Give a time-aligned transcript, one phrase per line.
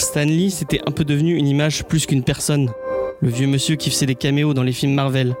[0.00, 2.70] Stan Lee, c'était un peu devenu une image plus qu'une personne.
[3.20, 5.36] Le vieux monsieur qui faisait des caméos dans les films Marvel.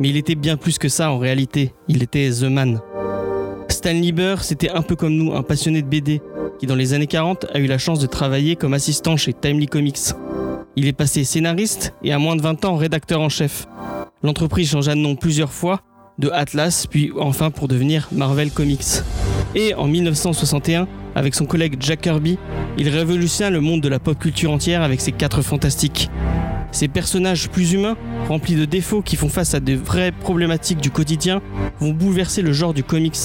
[0.00, 1.74] Mais il était bien plus que ça en réalité.
[1.88, 2.80] Il était The Man.
[3.68, 6.22] Stan Lieber, c'était un peu comme nous, un passionné de BD,
[6.58, 9.66] qui dans les années 40 a eu la chance de travailler comme assistant chez Timely
[9.66, 10.14] Comics.
[10.74, 13.66] Il est passé scénariste et à moins de 20 ans rédacteur en chef.
[14.22, 15.80] L'entreprise changea de nom plusieurs fois,
[16.18, 19.02] de Atlas, puis enfin pour devenir Marvel Comics.
[19.54, 20.88] Et en 1961,
[21.18, 22.38] avec son collègue Jack Kirby,
[22.78, 26.08] il révolutionna le monde de la pop culture entière avec ses quatre fantastiques.
[26.70, 27.96] Ces personnages plus humains,
[28.28, 31.42] remplis de défauts qui font face à de vraies problématiques du quotidien,
[31.80, 33.16] vont bouleverser le genre du comics.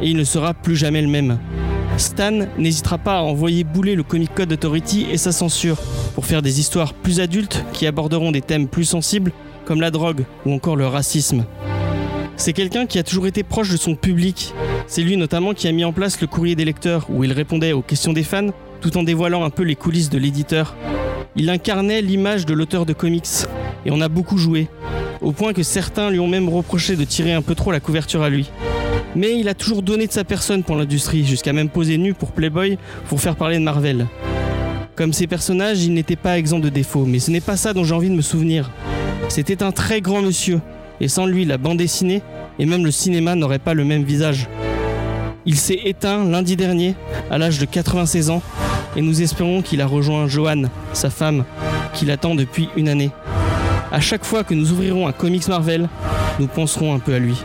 [0.00, 1.38] Et il ne sera plus jamais le même.
[1.98, 5.76] Stan n'hésitera pas à envoyer bouler le Comic Code Authority et sa censure
[6.14, 9.32] pour faire des histoires plus adultes qui aborderont des thèmes plus sensibles
[9.66, 11.44] comme la drogue ou encore le racisme.
[12.38, 14.52] C'est quelqu'un qui a toujours été proche de son public.
[14.86, 17.72] C'est lui notamment qui a mis en place le courrier des lecteurs où il répondait
[17.72, 18.50] aux questions des fans
[18.82, 20.76] tout en dévoilant un peu les coulisses de l'éditeur.
[21.34, 23.26] Il incarnait l'image de l'auteur de comics
[23.86, 24.68] et on a beaucoup joué,
[25.22, 28.22] au point que certains lui ont même reproché de tirer un peu trop la couverture
[28.22, 28.50] à lui.
[29.14, 32.32] Mais il a toujours donné de sa personne pour l'industrie, jusqu'à même poser nu pour
[32.32, 34.06] Playboy pour faire parler de Marvel.
[34.94, 37.84] Comme ses personnages, il n'était pas exempt de défauts, mais ce n'est pas ça dont
[37.84, 38.70] j'ai envie de me souvenir.
[39.28, 40.60] C'était un très grand monsieur,
[41.00, 42.22] et sans lui, la bande dessinée
[42.58, 44.48] et même le cinéma n'auraient pas le même visage.
[45.44, 46.94] Il s'est éteint lundi dernier,
[47.30, 48.42] à l'âge de 96 ans,
[48.96, 51.44] et nous espérons qu'il a rejoint Joanne, sa femme,
[51.94, 53.10] qui l'attend depuis une année.
[53.92, 55.88] À chaque fois que nous ouvrirons un comics Marvel,
[56.40, 57.36] nous penserons un peu à lui.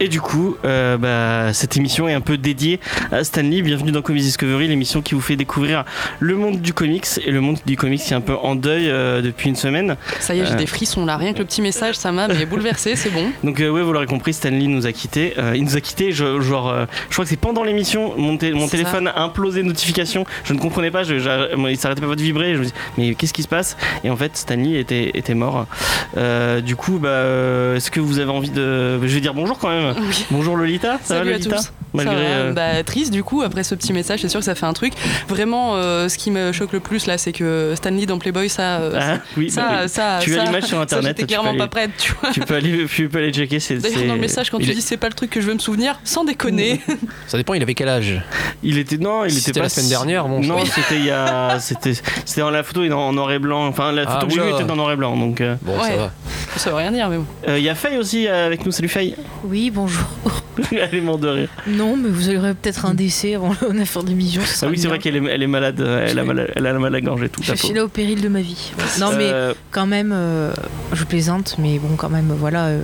[0.00, 2.78] Et du coup, euh, bah, cette émission est un peu dédiée
[3.10, 3.62] à Stanley.
[3.62, 5.84] Bienvenue dans Comics Discovery, l'émission qui vous fait découvrir
[6.20, 8.88] le monde du comics et le monde du comics qui est un peu en deuil
[8.88, 9.96] euh, depuis une semaine.
[10.20, 10.56] Ça y est, j'ai Euh.
[10.56, 11.16] des frissons là.
[11.16, 13.24] Rien que le petit message, ça m'a bouleversé, c'est bon.
[13.42, 15.34] Donc ouais, vous l'aurez compris, Stanley nous a quittés.
[15.54, 16.72] Il nous a quittés, je, genre,
[17.08, 20.24] je crois que c'est pendant l'émission, mon, téléphone a implosé de notifications.
[20.44, 22.54] Je ne comprenais pas, je, moi, il s'arrêtait pas de vibrer.
[22.54, 23.76] Je me dis, mais qu'est-ce qui se passe?
[24.04, 25.66] Et en fait, Stanley était, était mort.
[26.64, 29.00] Du coup, bah, est-ce que vous avez envie de...
[29.02, 29.87] Je vais dire bonjour quand même.
[30.30, 31.56] Bonjour Lolita, ça Salut va à Lolita?
[31.56, 31.72] tous.
[31.94, 32.14] Malgré...
[32.14, 34.54] Ça va, euh, bah, triste du coup après ce petit message, c'est sûr que ça
[34.54, 34.92] fait un truc.
[35.28, 38.78] Vraiment, euh, ce qui me choque le plus là, c'est que Stanley dans Playboy, ça,
[38.78, 39.88] euh, ah, oui, ça, bah oui.
[39.88, 41.08] ça, Tu as l'image sur internet.
[41.16, 42.30] J'étais tu peux clairement aller- pas prête, tu vois.
[42.30, 43.60] Tu peux aller, tu peux aller checker.
[43.60, 45.40] C'est, D'ailleurs, dans le message, quand il tu est- dis c'est pas le truc que
[45.40, 46.80] je veux me souvenir, sans déconner.
[47.26, 48.20] Ça dépend, il avait quel âge?
[48.62, 51.06] Il était non, il Si était c'était pas la semaine dernière, bon, non, c'était il
[51.06, 51.94] y a, c'était,
[52.24, 53.66] c'était dans la photo, il est en noir et blanc.
[53.66, 54.56] Enfin, la Ah, photo que j'ai vue oula.
[54.56, 55.16] était dans noir et blanc.
[55.16, 55.88] Donc, euh, Bon, Ouais.
[55.90, 56.10] ça va.
[56.56, 57.26] ça veut rien dire, mais bon.
[57.48, 58.72] il y a Faye aussi avec nous.
[58.72, 59.14] Salut Faye.
[59.44, 60.04] Oui, bonjour.
[60.72, 61.48] Elle est morte de rire.
[61.78, 64.42] Non, mais vous aurez peut-être un décès avant la fin de l'émission.
[64.62, 65.80] Ah oui, c'est vrai qu'elle est, elle est malade.
[65.80, 67.42] euh, Elle a mal, elle a mal à la gorge et tout.
[67.42, 68.72] Je suis là au péril de ma vie.
[69.00, 70.52] Non, mais Euh, quand même, euh,
[70.92, 72.82] je plaisante, mais bon, quand même, voilà, euh,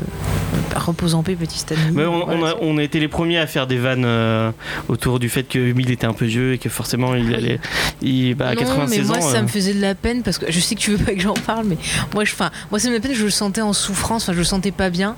[0.79, 1.81] repose en paix, petit Stanley.
[1.93, 4.51] mais on, on Voilà, a, on a été les premiers à faire des vannes euh,
[4.89, 7.61] autour du fait que Bill était un peu vieux et que forcément il allait.
[8.03, 9.31] Il, bah, non, 96 mais moi ans.
[9.31, 11.13] ça euh, me faisait de la peine parce que je sais que tu veux pas
[11.15, 11.77] que j'en parle, mais
[12.15, 12.33] moi, je,
[12.71, 13.15] moi ça me la peine.
[13.15, 15.17] Je le sentais en souffrance, je le sentais pas bien.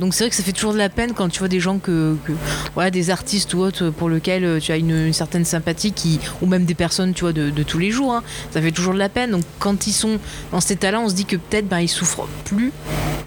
[0.00, 1.78] Donc c'est vrai que ça fait toujours de la peine quand tu vois des gens
[1.78, 2.32] que, que-
[2.74, 6.20] voilà, des artistes ou autres pour lesquels euh, tu as une, une certaine sympathie, qui,
[6.42, 8.12] ou même des personnes, tu vois, de, de tous les jours.
[8.12, 8.22] hein.
[8.50, 9.30] ça fait toujours de la peine.
[9.30, 10.18] Donc quand ils sont
[10.52, 12.72] dans cet état-là, on se dit que peut-être ben ils souffrent plus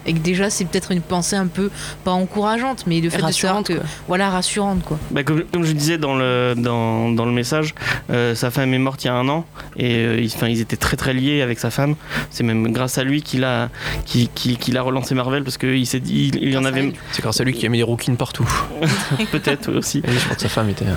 [0.06, 1.69] et que déjà c'est peut-être une pensée un peu
[2.04, 3.84] pas encourageante, mais le fait de savoir Rassurante, que quoi.
[4.08, 4.98] voilà rassurante quoi.
[5.12, 7.74] Bah, comme, comme je disais dans le, dans, dans le message,
[8.10, 9.46] euh, sa femme est morte il y a un an
[9.78, 11.96] et euh, ils, enfin, ils étaient très très liés avec sa femme.
[12.32, 13.70] C'est même grâce à lui qu'il a,
[14.06, 16.92] qu'il, qu'il- qu'il a relancé Marvel parce qu'il s'est dit, il, il y en avait.
[17.12, 18.48] C'est grâce à lui qui a mis des rouquines partout.
[19.32, 20.02] peut-être aussi.
[20.08, 20.86] Oui, je crois que sa femme était.
[20.86, 20.94] euh,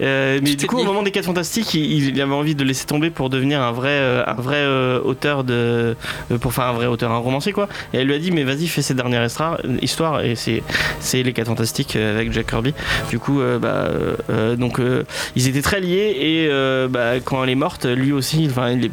[0.00, 2.86] Euh, mais du coup, au moment des 4 Fantastiques, il, il avait envie de laisser
[2.86, 5.96] tomber pour devenir un vrai, euh, un vrai euh, auteur de.
[6.30, 7.68] euh, pour faire un vrai auteur, un romancier quoi.
[7.92, 9.58] Et elle lui a dit, mais vas-y, fais cette dernière estra-
[10.24, 12.74] Et c'est, les 4 Fantastiques euh, avec Jack Kirby.
[13.10, 13.90] Du coup, euh, bah,
[14.30, 14.80] euh, donc,
[15.34, 16.16] ils étaient très liés.
[16.18, 18.90] Et bah, quand elle est morte, lui aussi, enfin, il est.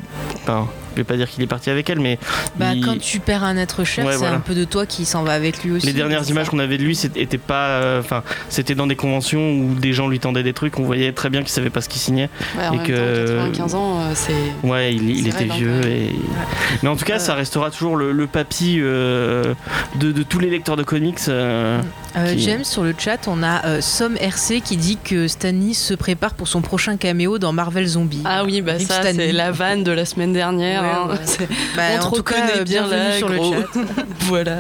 [0.94, 2.18] je vais pas dire qu'il est parti avec elle, mais.
[2.58, 4.36] Bah, il- quand tu perds un être cher, Ouais, c'est voilà.
[4.36, 5.86] un peu de toi qui s'en va avec lui aussi.
[5.86, 9.52] les dernières images qu'on avait de lui, c'était pas, euh, enfin, c'était dans des conventions
[9.52, 10.80] où des gens lui tendaient des trucs.
[10.80, 12.30] On voyait très bien qu'il savait pas ce qu'il signait.
[12.58, 14.68] Ouais, en Et même que- temps, 95 ans, euh, c'est.
[14.68, 15.82] Ouais, il, était vrai, vieux.
[15.88, 16.10] Et...
[16.84, 17.20] Mais en tout cas, Euh.
[17.20, 19.54] ça restera toujours le, le papy euh,
[20.00, 21.18] de, de tous les lecteurs de comics.
[21.28, 21.82] euh,
[22.16, 25.74] Euh, qui- James, sur le chat, on a euh, Somme RC qui dit que Stanley
[25.74, 28.22] se prépare pour son prochain caméo dans Marvel Zombie.
[28.26, 29.14] Ah oui, bah ça, Stanley.
[29.28, 30.83] c'est la vanne de la semaine dernière.
[30.84, 31.18] Ouais, hein.
[31.40, 31.48] ouais.
[31.76, 33.68] Bah, on en te tout cas, reconnaît euh, bien bienvenue là, sur le chat.
[34.22, 34.58] voilà.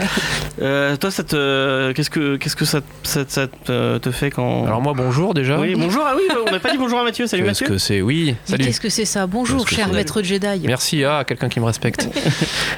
[0.62, 4.66] Euh, toi, ça te, qu'est-ce que, qu'est-ce que ça, ça, ça te, te fait quand
[4.66, 5.60] Alors moi, bonjour déjà.
[5.60, 6.04] Oui, bonjour.
[6.06, 7.28] Ah oui, on n'a pas dit bonjour à Mathieu.
[7.28, 7.76] Salut Qu'est-ce Mathieu.
[7.76, 8.66] que c'est Oui, Mais salut.
[8.66, 10.62] Qu'est-ce que c'est ça Bonjour, Qu'est-ce cher maître Jedi.
[10.66, 12.08] Merci à quelqu'un qui me respecte.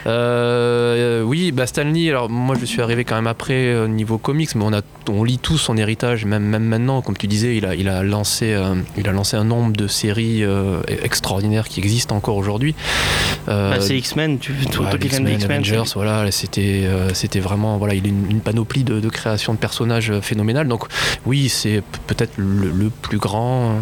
[0.08, 4.54] Euh, oui, bah Stanley, alors moi je suis arrivé quand même après euh, niveau comics,
[4.56, 7.66] mais on, a, on lit tous son héritage, même, même maintenant, comme tu disais, il
[7.66, 11.80] a, il a, lancé, euh, il a lancé un nombre de séries euh, extraordinaires qui
[11.80, 12.76] existent encore aujourd'hui.
[13.48, 14.40] Euh, Bah, c'est X-Men.
[14.40, 15.52] Tu, toi, Ouais, X-Men.
[15.52, 19.54] Avengers, voilà, c'était euh, c'était vraiment voilà, il a une, une panoplie de, de création
[19.54, 20.68] de personnages euh, phénoménale.
[20.68, 20.86] Donc
[21.26, 23.76] oui, c'est peut-être le, le plus grand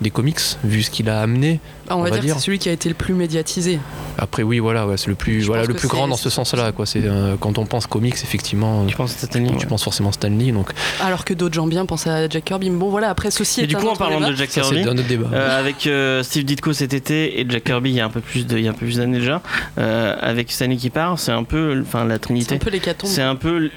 [0.00, 1.60] des comics vu ce qu'il a amené.
[1.90, 2.34] On, On va va dire, dire.
[2.34, 3.78] que c'est celui qui a été le plus médiatisé.
[4.18, 6.30] Après oui, voilà, ouais, c'est le plus Je voilà le plus grand c'est- dans ce
[6.30, 6.86] sens-là quoi.
[6.86, 8.82] C'est euh, quand on pense comics effectivement.
[8.82, 9.66] euh, Tu penses à Stanley tu ouais.
[9.66, 10.70] penses forcément Stanley, donc
[11.02, 12.70] Alors que d'autres gens bien pensent à Jack Kirby.
[12.70, 14.30] Mais Bon, voilà, après, ceci Et est du un coup, en parlant débat.
[14.30, 15.28] de Jack Kirby, c'est un autre débat.
[15.32, 18.20] euh, avec euh, Steve Ditko cet été et Jack Kirby il y a un peu
[18.20, 19.42] plus de, il y a un peu plus d'années déjà,
[19.78, 22.54] euh, avec Stanley qui part, c'est un peu, enfin la C'est Trinité.
[22.54, 23.10] un peu l'hécatombe.
[23.10, 23.70] C'est un peu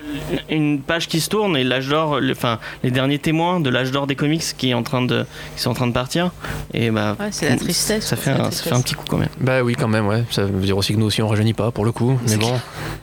[0.50, 3.92] une page qui se tourne et l'âge d'or, le- enfin les derniers témoins de l'âge
[3.92, 5.25] d'or des comics qui est en train de,
[5.56, 6.31] qui sont en train de partir.
[6.74, 8.02] Et bah Ouais, c'est la tristesse.
[8.03, 9.29] Ça fait, un, ça fait un petit coup quand même.
[9.39, 10.23] Bah oui quand même ouais.
[10.31, 12.17] Ça veut dire aussi que nous aussi on rajeunit pas pour le coup.
[12.27, 12.59] Mais bon,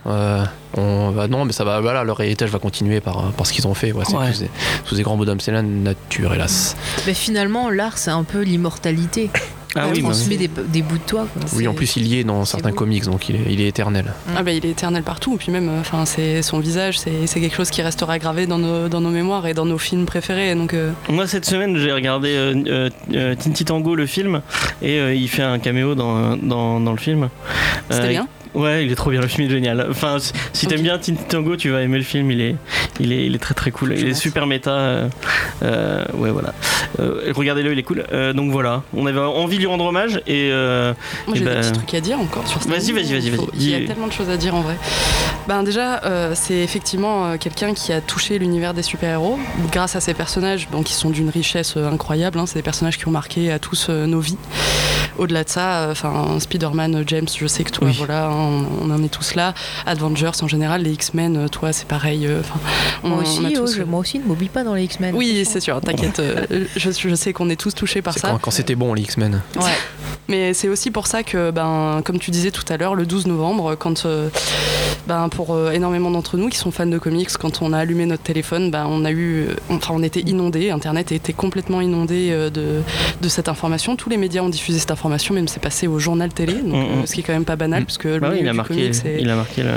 [0.06, 0.44] euh,
[0.76, 3.67] on va non mais ça va voilà leur héritage va continuer par, par ce qu'ils
[3.67, 3.93] ont fait.
[3.93, 4.31] Ouais, c'est Ouais.
[4.31, 4.50] tous des,
[4.87, 6.76] tous des grands bonhommes, c'est la nature hélas.
[7.06, 9.31] Mais finalement, l'art, c'est un peu l'immortalité.
[9.76, 11.26] Ah oui, bah transmet des, des bouts de toi.
[11.32, 11.43] quoi.
[11.56, 12.75] Oui, en plus il y est dans certains beau.
[12.76, 14.12] comics donc il est, il est éternel.
[14.37, 17.26] Ah bah, il est éternel partout, et puis même, euh, enfin, c'est son visage, c'est
[17.26, 20.06] c'est quelque chose qui restera gravé dans nos, dans nos mémoires et dans nos films
[20.06, 20.55] préférés.
[20.55, 24.43] Donc, euh, Moi cette semaine j'ai regardé euh, euh, Tinty Tango le film
[24.82, 27.28] et euh, il fait un caméo dans, dans, dans le film.
[27.90, 28.28] c'était Euh, bien.
[28.55, 29.87] Ouais, il est trop bien, le film est génial.
[29.91, 30.17] Enfin,
[30.52, 32.56] si- t'aimes bien Tinty Tango, tu vas aimer le film, il est,
[32.99, 33.94] il est, il est très très cool.
[33.97, 34.70] Il est super méta.
[34.73, 35.08] euh,
[35.62, 36.52] euh, ouais, voilà.
[36.99, 38.05] Euh, Regardez-le, il est cool.
[38.35, 41.73] Donc voilà, on avait envie de lui rendre hommage et Moi, j'ai ben- des petits
[41.73, 42.69] trucs à dire encore sur ça.
[42.69, 43.47] Vas-y, vas-y, vas-y, vas-y.
[43.55, 44.76] Il y a tellement de choses à dire en vrai.
[45.47, 46.00] Ben déjà,
[46.35, 49.38] c'est effectivement quelqu'un qui a touché l'univers des super-héros
[49.70, 52.38] grâce à ses personnages, bon, qui sont d'une richesse incroyable.
[52.38, 52.47] hein.
[52.47, 54.37] C'est des personnages qui ont marqué à tous nos vies.
[55.20, 57.94] Au-delà de ça, euh, enfin Spider-Man, euh, James, je sais que toi, Oui.
[57.99, 59.52] voilà, on, on en est tous là.
[59.84, 62.26] Avengers en général, les X-Men, euh, toi, c'est pareil.
[62.26, 62.58] euh, enfin,
[63.05, 64.84] on- Moi on aussi, a oh, tous, je- moi aussi, ne m'oublie pas dans les
[64.84, 65.14] X-Men.
[65.14, 66.20] Oui, c'est sûr, t'inquiète.
[66.20, 68.31] euh, je, je sais qu'on est tous touchés par ça.
[68.31, 69.43] quand, quand c'était bon les X-Men.
[69.56, 69.62] Ouais.
[70.31, 73.27] Mais c'est aussi pour ça que, ben, comme tu disais tout à l'heure, le 12
[73.27, 74.29] novembre, quand, euh,
[75.09, 78.06] ben, pour euh, énormément d'entre nous qui sont fans de comics, quand on a allumé
[78.06, 80.71] notre téléphone, ben, on a eu, euh, enfin, on était inondés.
[80.71, 82.81] Internet était complètement inondé euh, de,
[83.21, 83.97] de cette information.
[83.97, 87.00] Tous les médias ont diffusé cette information, même c'est passé au journal télé, donc, Mm,
[87.03, 87.06] mm.
[87.06, 87.87] ce qui est quand même pas banal, Mm.
[87.87, 89.69] parce que le bah oui, il a marqué, comics il a marqué, le-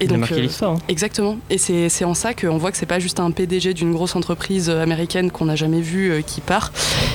[0.00, 0.72] et il a donc, marqué l'histoire.
[0.72, 0.78] hein.
[0.88, 1.36] Exactement.
[1.50, 4.14] Et c'est c'est en ça qu'on voit que c'est pas juste un PDG d'une grosse
[4.14, 6.72] entreprise américaine qu'on n'a jamais vu qui part,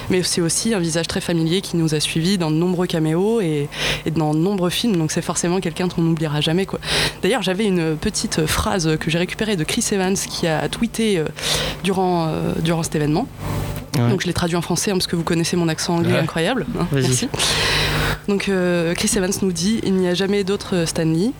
[0.10, 3.42] mais c'est aussi un visage très familier qui nous a suivis dans de nombreux caméos
[3.42, 3.68] et,
[4.16, 4.96] dans de nombreux films.
[4.96, 6.66] Donc c'est forcément quelqu'un qu'on n'oubliera jamais.
[6.66, 6.80] quoi.
[7.22, 11.26] D'ailleurs, j'avais une petite phrase que j'ai récupérée de Chris Evans qui a tweeté euh,
[11.84, 13.28] durant, euh, durant cet événement.
[13.98, 14.10] Ouais.
[14.10, 16.20] Donc je l'ai traduit en français hein, parce que vous connaissez mon accent anglais Ouais.
[16.20, 16.66] incroyable.
[16.80, 16.88] hein.
[16.92, 17.28] Merci.
[18.28, 21.32] Donc euh, Chris Evans nous dit il n'y a jamais d'autre Stanley.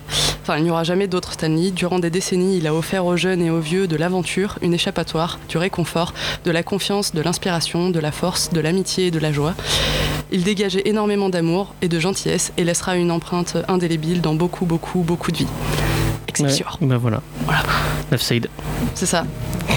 [0.42, 1.70] Enfin, il n'y aura jamais d'autre Stanley.
[1.70, 5.38] Durant des décennies, il a offert aux jeunes et aux vieux de l'aventure, une échappatoire,
[5.48, 6.12] du réconfort,
[6.44, 9.54] de la confiance, de l'inspiration, de la force, de l'amitié et de la joie.
[10.32, 15.00] Il dégageait énormément d'amour et de gentillesse et laissera une empreinte indélébile dans beaucoup, beaucoup,
[15.00, 15.46] beaucoup de vies.
[16.30, 16.78] Excelsior.
[16.80, 17.20] Ouais, bah voilà.
[17.44, 17.60] Voilà.
[18.16, 18.48] Side.
[18.94, 19.24] C'est ça.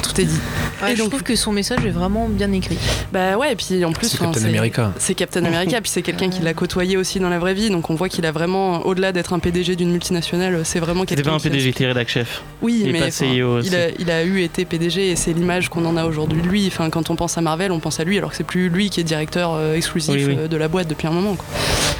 [0.01, 0.39] Tout est dit.
[0.81, 2.77] Ouais, Et je trouve que son message est vraiment bien écrit.
[3.11, 4.91] Bah ouais, et puis en plus, C'est Captain America.
[4.97, 7.89] C'est Captain America, puis c'est quelqu'un qui l'a côtoyé aussi dans la vraie vie, donc
[7.89, 11.29] on voit qu'il a vraiment, au-delà d'être un PDG d'une multinationale, c'est vraiment C'était quelqu'un.
[11.31, 12.41] pas un PDG, était rédac chef.
[12.61, 13.67] Oui, Il mais enfin, aussi.
[13.67, 16.47] il, a, il a eu été PDG et c'est l'image qu'on en a aujourd'hui de
[16.47, 16.65] lui.
[16.67, 18.89] Enfin, quand on pense à Marvel, on pense à lui, alors que c'est plus lui
[18.89, 20.35] qui est directeur euh, exclusif Oui, oui.
[20.39, 21.35] euh, de la boîte depuis un moment.
[21.35, 21.45] quoi.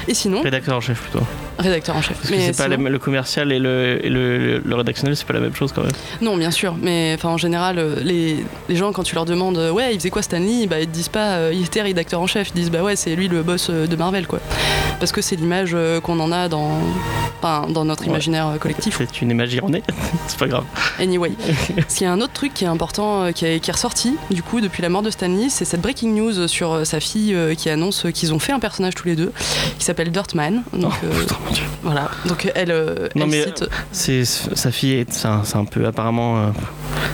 [0.08, 1.24] Et sinon, Rédacteur en chef plutôt.
[1.58, 2.16] Rédacteur en chef.
[2.18, 5.40] Parce que c'est pas le commercial et le, et le, le rédactionnel, c'est pas la
[5.40, 5.92] même chose quand même.
[6.20, 9.70] Non, bien sûr, mais en général, euh, les, les gens quand tu leur demandes euh,
[9.70, 12.26] ouais, il faisait quoi Stanley, bah ils te disent pas euh, il était rédacteur en
[12.26, 14.40] chef, ils disent bah ouais, c'est lui le boss euh, de Marvel quoi.
[15.00, 16.78] Parce que c'est l'image qu'on en a dans,
[17.42, 18.08] dans notre Ouais.
[18.10, 18.96] imaginaire collectif.
[18.98, 19.82] C'est une image erronée,
[20.28, 20.64] c'est pas grave.
[20.98, 21.32] Anyway,
[21.88, 24.42] qu'il y a un autre truc qui est important, qui, est, qui est ressorti du
[24.42, 28.06] coup depuis la mort de Stanley, c'est cette breaking news sur sa fille qui annonce
[28.14, 29.32] qu'ils ont fait un personnage tous les deux,
[29.78, 30.62] qui s'appelle Dirtman.
[30.72, 31.24] Donc Oh, euh.
[31.82, 35.56] Voilà, donc elle, euh, Non, elle mais, cite C'est sa fille, est- c'est un, c'est
[35.56, 36.48] un peu apparemment, euh,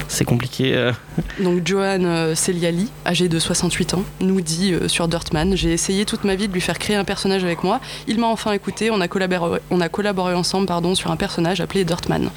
[0.08, 0.74] c'est compliqué.
[0.74, 0.92] euh.
[1.40, 6.04] Donc Johan euh, Celiali, âgé de 68 ans, nous dit euh, sur Dirtman J'ai essayé
[6.04, 7.80] toute ma vie de lui faire créer un personnage avec moi.
[8.06, 8.90] Il m'a enfin écouté.
[8.90, 12.22] On a collaboré, on a collaboré ensemble pardon, sur un personnage appelé Dirtman.
[12.24, 12.30] Donc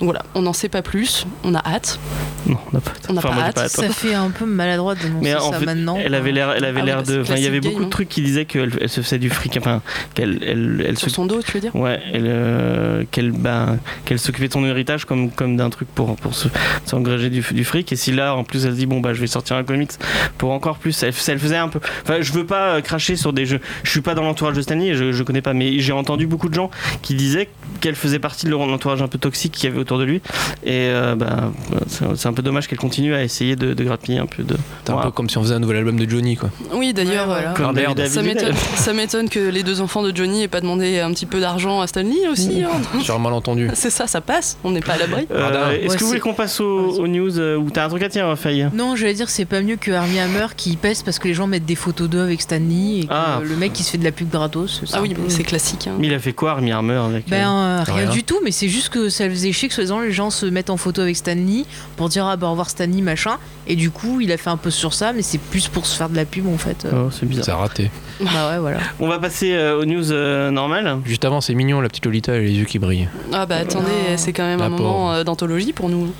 [0.00, 1.98] voilà, on n'en sait pas plus, on a hâte.
[2.46, 2.90] Non, on n'a pas.
[3.08, 3.70] On enfin, pas hâte, pas hâte.
[3.70, 5.00] Ça fait un peu maladroit de
[5.36, 5.96] en ça fait, maintenant.
[6.02, 7.22] elle avait l'air, elle avait Ah l'air de.
[7.36, 9.56] il y avait beaucoup de trucs qui disaient qu'elle elle se faisait du fric.
[9.58, 9.80] Enfin,
[10.14, 11.08] qu'elle, elle, elle se.
[11.22, 11.74] Son dos, tu veux dire?
[11.76, 16.16] Ouais, elle, euh, qu'elle, bah, qu'elle s'occupait de son héritage comme, comme d'un truc pour,
[16.16, 16.48] pour se,
[16.84, 17.92] s'engranger du, du fric.
[17.92, 19.92] Et si là, en plus, elle se dit, bon, bah, je vais sortir un comics
[20.36, 21.00] pour encore plus.
[21.04, 21.78] Elle, elle faisait un peu.
[22.02, 23.60] Enfin, je veux pas euh, cracher sur des jeux.
[23.84, 26.48] Je suis pas dans l'entourage de Stanley, je, je connais pas, mais j'ai entendu beaucoup
[26.48, 26.70] de gens
[27.02, 27.48] qui disaient
[27.80, 30.16] qu'elle faisait partie de l'entourage un peu toxique qu'il y avait autour de lui.
[30.64, 31.52] Et euh, bah,
[31.86, 34.56] c'est, c'est un peu dommage qu'elle continue à essayer de, de grappiller un peu de.
[34.84, 36.50] C'est un peu comme si on faisait un nouvel album de Johnny, quoi.
[36.74, 37.52] Oui, d'ailleurs, Ouais, voilà.
[37.52, 38.08] Comme David merde.
[38.10, 41.26] ça m'étonne, ça m'étonne que les deux enfants de Johnny aient pas demandé un petit
[41.26, 42.62] peu d'argent à Stanley aussi.
[42.64, 43.00] hein.
[43.02, 43.70] Sur un malentendu.
[43.74, 45.26] C'est ça, ça passe, on n'est pas à l'abri.
[45.30, 47.84] Euh, est-ce Ouais, que vous voulez c'est- qu'on passe aux, aux news euh, ou t'as
[47.84, 48.68] un truc à dire, Faye?
[48.74, 51.46] Non, j'allais dire c'est pas mieux que Armie Hammer qui pèse parce que les gens
[51.46, 53.40] mettent des photos d'eux avec Stanley et que Ah.
[53.42, 54.82] le mec qui se fait de la pub gratos.
[54.84, 55.86] c'est Ah un oui, peu- c'est classique.
[55.86, 55.96] hein.
[55.98, 57.28] Mais il a fait quoi, Armie Armor avec.
[57.28, 58.10] Ben euh, euh, rien, rien.
[58.10, 60.70] du tout, mais c'est juste que ça faisait chier que soi-disant les gens se mettent
[60.70, 61.64] en photo avec Stanley
[61.96, 63.38] pour dire ah bah au revoir Stanley machin.
[63.66, 65.96] Et du coup il a fait un peu sur ça, mais c'est plus pour se
[65.96, 66.84] faire de la pub en fait.
[66.84, 67.58] Euh, Oh, c'est bizarre.
[67.58, 67.90] A raté.
[68.22, 68.78] Bah ouais voilà.
[69.00, 70.98] On va passer euh, aux news euh, normales.
[71.04, 73.08] Juste avant, c'est mignon, la petite Lolita, elle a les yeux qui brillent.
[73.32, 74.16] Ah bah attendez, Non.
[74.16, 76.12] c'est quand même un moment euh, d'anthologie pour nous.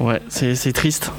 [0.00, 1.10] Ouais, c'est c'est triste.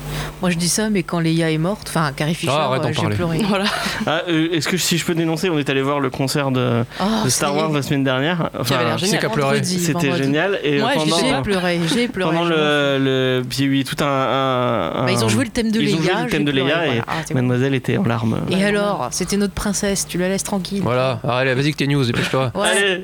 [0.42, 2.92] Moi je dis ça, mais quand Leia est morte, enfin Carrie Fisher, Ah, d'en euh,
[2.94, 3.40] j'ai pleuré.
[3.48, 3.66] Voilà.
[4.08, 6.86] Ah, euh, Est-ce que si je peux dénoncer, on est allé voir le concert de,
[7.02, 7.54] Oh, de Star.
[7.56, 8.50] Wars la semaine dernière.
[8.54, 10.24] Vendredi, C'était vendredi.
[10.24, 10.60] génial.
[10.64, 12.32] Et J'ai pleuré, j'ai pleuré.
[12.36, 13.42] pendant le.
[13.50, 14.08] Puis il y a eu tout un.
[14.08, 15.96] un- Bah, ils ont joué le thème de ils Leia.
[15.98, 17.04] ont joué le thème de pleuré, Leia et voilà.
[17.08, 17.34] Ah.
[17.34, 18.38] Mademoiselle était en larmes.
[18.50, 20.82] Et alors, c'était notre princesse, tu la laisses tranquille.
[20.84, 22.52] Voilà, Ah, allez, vas-y que tes news, dépêche-toi.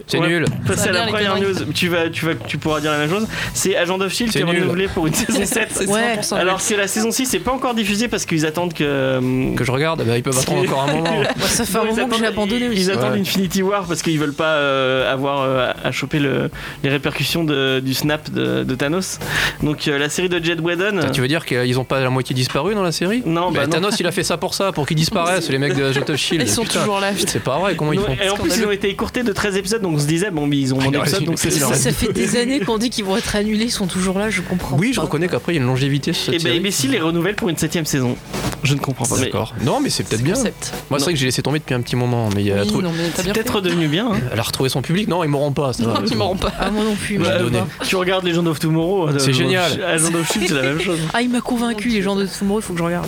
[0.07, 0.45] C'est nul.
[0.65, 1.53] Passer à la première news.
[1.73, 3.27] Tu, vas, tu, vas, tu pourras dire la même chose.
[3.53, 5.64] C'est Agent of Shield C'est qui est renouvelé pour une saison 7.
[5.87, 6.17] Ouais.
[6.21, 9.17] 100% Alors que la saison 6 n'est pas encore diffusée parce qu'ils attendent que.
[9.17, 11.23] hum, Que je regarde, bah, ils peuvent attendre encore un moment.
[11.45, 12.77] Ça fait un Non, moment que j'ai attendent- abandonné aussi.
[12.81, 13.19] ils attendent Ouais.
[13.19, 16.49] Infinity War parce qu'ils veulent pas euh, avoir euh, à choper le,
[16.83, 19.19] les répercussions de- du snap de, de Thanos.
[19.63, 20.91] Donc euh, la série de Jed Whedon.
[20.97, 23.21] Putain, Tu veux dire qu'ils ont pas la moitié disparu dans la série?
[23.25, 23.71] Non, Bah, bah non.
[23.73, 26.15] Thanos, il a fait ça pour ça, pour qu'ils disparaissent, les mecs de Agent of
[26.17, 26.41] Shield.
[26.43, 27.11] Ils sont Putain, toujours là.
[27.27, 29.57] C'est pas vrai, comment ils font et en plus, ils ont été écourtés de 13
[29.57, 31.73] épisodes, donc on se disait, bon, mais ils ont aurait d'épisodes, dû- donc c'est Ça,
[31.73, 34.41] ça fait des années qu'on dit qu'ils vont être annulés, ils sont toujours là, je
[34.41, 34.77] comprends.
[34.77, 36.59] Oui, je reconnais qu'après il y a une longévité sur cette Et ben, série.
[36.59, 38.15] mais si les renouvelle pour une septième saison,
[38.63, 39.15] je ne comprends pas.
[39.17, 39.53] Mais D'accord.
[39.61, 40.33] Non, mais c'est peut-être bien.
[40.33, 40.73] Concept.
[40.89, 42.83] Moi, c'est vrai que j'ai laissé tomber depuis un petit moment, mais il a Oui,
[42.83, 43.57] non, mais t'as peut-être fait.
[43.57, 44.11] redevenu bien.
[44.11, 44.19] hein.
[44.31, 45.07] elle a retrouvé son public.
[45.07, 45.73] Non, ils m'auront pas.
[45.73, 45.99] Ça va.
[45.99, 46.51] Non, tu m'en rends pas.
[46.59, 47.17] Ah, moi non plus.
[47.17, 47.59] Bah, moi, donné.
[47.87, 49.09] Tu regardes Legend of Tomorrow.
[49.09, 49.81] euh, C'est génial.
[49.83, 50.99] Agent of Shield, c'est la même chose.
[51.13, 53.07] Ah, il m'a convaincu, les gens de Tomorrow, il faut que je regarde.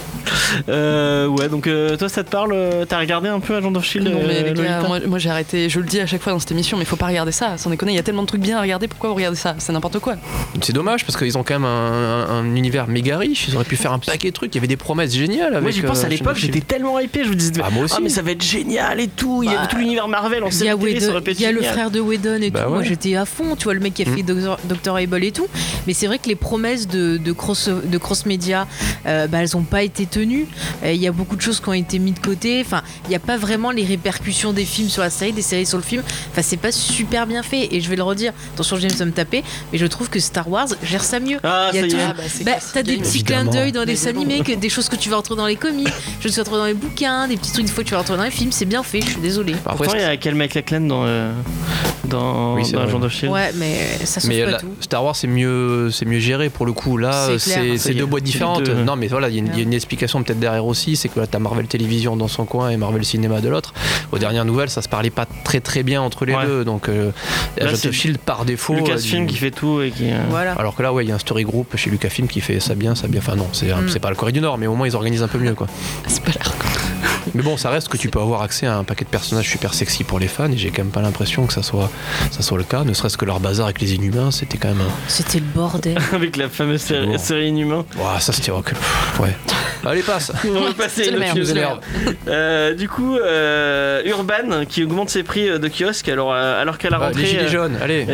[0.70, 3.84] Euh, ouais, donc euh, toi, ça te parle euh, T'as regardé un peu Agent of
[3.86, 6.06] Shield Non mais euh, les gars, Lolita moi, moi, j'ai arrêté, je le dis à
[6.06, 8.04] chaque fois dans cette émission, mais faut pas regarder ça, sans déconner, il y a
[8.04, 9.56] tellement de trucs bien à regarder, pourquoi vous regardez ça?
[9.60, 10.16] C'est n'importe quoi.
[10.62, 13.48] C'est dommage parce qu'ils ont quand même un, un- un univers méga riche.
[13.48, 14.54] Ils auraient pu faire un paquet de trucs.
[14.54, 15.54] Il y avait des promesses géniales.
[15.54, 17.84] Avec, Moi, j'y pense euh, à l'époque, j'étais tellement hypé, je me disais, Ah, moi
[17.86, 17.96] aussi.
[17.98, 19.44] ah, mais ça va être génial et tout.
[19.44, 21.42] Il y Bah, avait tout l'univers Marvel en Il y a, série télé, ça il
[21.42, 22.70] y a le frère de Whedon et Bah tout.
[22.74, 24.96] Moi j'étais à fond, tu vois, le mec qui a fait Doctor, Dr.
[24.96, 25.48] Able et tout.
[25.86, 28.68] Mais c'est vrai que les promesses de, de cross, de cross média,
[29.06, 30.06] euh, bah, elles n'ont pas été
[30.84, 32.62] Euh, Il y a beaucoup de choses qui ont été mises de côté.
[32.66, 35.66] Enfin, il n'y a pas vraiment les répercussions des films sur la série, des séries
[35.66, 36.04] sur le film.
[36.32, 37.68] Enfin, c'est pas super bien fait.
[37.72, 40.50] Et je vais le redire, attention, James va me taper, mais je trouve que Star
[40.50, 41.38] Wars gère ça mieux.
[41.44, 41.94] Ah, y a ça y est.
[41.94, 44.70] tout- Ah, bah, c'est Bah, t'as des petits clins d'œil dans les animés, que- des
[44.70, 45.88] choses que tu vas retrouver dans les comics,
[46.20, 48.18] tu vas retrouver dans les bouquins, des petits trucs des fois que tu vas retrouver
[48.20, 48.52] dans les films.
[48.52, 49.54] C'est bien fait, je suis désolée.
[49.54, 51.32] Bah, Après, Pourtant, il y a Kel McLachlan dans, euh,
[52.06, 52.82] dans, Oui, c'est dans.
[52.82, 53.34] Agent of Shield.
[53.34, 54.68] Ouais, mais ça sauve mais pas là, tout.
[54.82, 58.64] Star Wars c'est mieux c'est mieux géré pour le coup là C'est deux boîtes différentes
[58.64, 58.74] deux.
[58.76, 59.60] non mais voilà il y, a une- il
[60.24, 63.42] peut-être derrière aussi c'est que là t'as Marvel Télévision dans son coin et Marvel Cinéma
[63.42, 63.74] de l'autre
[64.12, 66.46] aux dernières nouvelles ça se parlait pas très très bien entre les Ouais.
[66.46, 67.12] deux donc euh,
[67.58, 70.12] Là, Agent c'est of Shield par défaut Lucasfilm euh, du- qui fait tout et qui.
[70.12, 70.54] euh, Voilà.
[70.54, 72.76] alors que là ouais il y a un story group chez Lucasfilm qui fait ça
[72.76, 73.90] bien ça bien enfin non c'est Mm.
[73.90, 75.68] c'est pas le Corée du Nord mais au moins ils organisent un peu mieux quoi
[76.08, 76.54] C'est pas l'air.
[77.38, 79.74] Mais bon ça reste que tu peux avoir accès à un paquet de personnages super
[79.74, 81.89] sexy pour les fans et j'ai quand même pas l'impression que ça soit
[82.32, 84.82] ça soit le cas ne serait-ce que leur bazar avec les Inhumains c'était quand même
[84.82, 84.89] un...
[85.08, 85.98] C'était le bordel.
[86.13, 87.17] Avec la fameuse série, Bon.
[87.17, 87.86] série Inhumain.
[88.00, 88.74] Ouah, ça c'était ok.
[88.74, 89.36] Pff, ouais
[89.86, 91.39] allez passe On va passer le merde.
[92.27, 96.89] Euh, du coup, euh, Urban qui augmente ses prix de kiosque alors, euh, alors qu'à
[96.89, 97.22] la Ah, rentrée.
[97.22, 98.06] les gilets euh, jaunes allez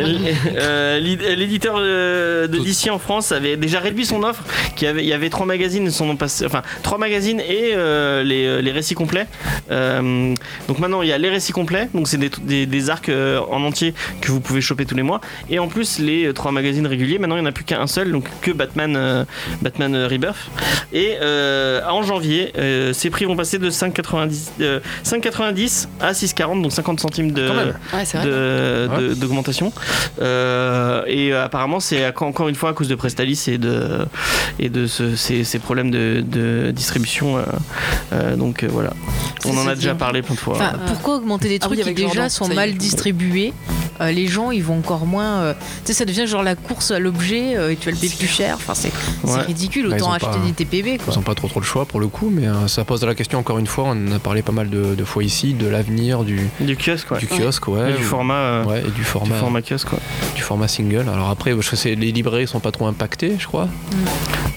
[0.56, 2.58] euh, l'éditeur euh, de.
[2.58, 4.42] DC en France avait déjà réduit son offre
[4.76, 8.22] qui avait il y avait trois magazines son nom passé enfin trois magazines et euh,
[8.22, 9.13] les, les récits complets
[9.70, 10.34] Euh,
[10.68, 13.40] donc maintenant il y a les récits complets donc c'est des, des, des arcs euh,
[13.50, 16.52] en entier que vous pouvez choper tous les mois et en plus les euh, trois
[16.52, 19.24] magazines réguliers maintenant il n'y en a plus qu'un seul donc que Batman
[19.62, 20.36] Batman Rebirth
[20.92, 21.16] et
[21.96, 22.52] en janvier
[22.92, 27.42] ces prix vont passer de 5,90 euh, 5,90 à 6,40 donc 50 centimes de.
[27.48, 27.72] Ouais,
[29.14, 29.72] d'augmentation.
[30.20, 34.06] Euh, et apparemment, c'est encore une fois à cause de Prestalis et de,
[34.58, 37.38] et de ce- ces, ces problèmes de, de distribution.
[37.38, 37.42] euh,
[38.12, 38.90] euh, donc voilà.
[39.46, 40.54] On en a déjà parlé plein de fois.
[40.56, 43.52] Enfin, pourquoi augmenter des Ah trucs oui, qui déjà sont y mal distribués
[44.00, 45.40] Euh, Les gens, ils vont encore moins.
[45.42, 47.98] euh, Tu sais, ça devient genre la course à l'objet euh, et tu vas le
[47.98, 48.56] payer plus cher.
[48.56, 48.90] Enfin, c'est
[49.22, 49.42] Ouais.
[49.42, 49.88] ridicule.
[49.88, 50.98] Bah, Autant acheter pas- des TPB.
[50.98, 51.12] Quoi.
[51.12, 53.14] Ils n'ont pas trop trop le choix pour le coup, mais euh, ça pose la
[53.14, 53.84] question encore une fois.
[53.86, 57.12] On en a parlé pas mal de, de fois ici, de l'avenir du, Du kiosque,
[57.12, 57.18] ouais.
[57.18, 59.88] du kiosque, ouais, Et du ou- format, euh, ouais, et du du format, format kiosque,
[59.90, 59.98] quoi.
[60.34, 61.06] du format single.
[61.12, 63.68] Alors après, je sais, les librairies sont pas trop impactées, je crois.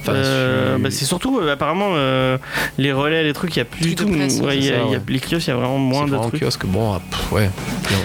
[0.01, 2.38] Enfin, Euh, je- bah, c'est surtout, euh, apparemment, euh,
[2.77, 4.10] les relais, les trucs, il n'y a plus du de tout.
[4.46, 5.01] Ouais, y a- ça, il y a- ouais.
[5.08, 6.39] les kiosques, il y a vraiment moins de trucs.
[6.41, 6.65] kiosque.
[6.65, 7.50] Bon, ah, pff, ouais.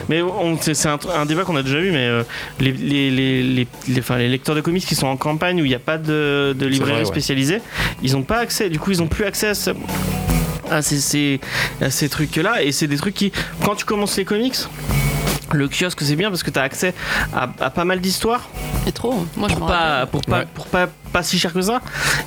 [0.09, 2.23] Mais on- c'est un, un débat qu'on a déjà eu, mais euh,
[2.61, 5.65] les, les, les, les, les- enfin, les lecteurs de comics qui sont en campagne où
[5.65, 7.61] il n'y a pas de, de librairie vrai, spécialisée,
[8.03, 9.71] ils n'ont pas accès, du coup ils n'ont plus accès à, ce-
[10.71, 11.41] à ces, ces,
[11.81, 13.33] à ces trucs-là, et c'est des trucs qui,
[13.65, 14.57] quand tu commences les comics,
[15.53, 16.95] le kiosque c'est bien parce que tu as accès
[17.35, 18.49] à, à pas mal d'histoires
[18.87, 19.25] Et trop.
[19.37, 20.47] Moi, je pour pas, pour pas, Ouais.
[20.55, 21.81] pour pas, pas si cher que ça.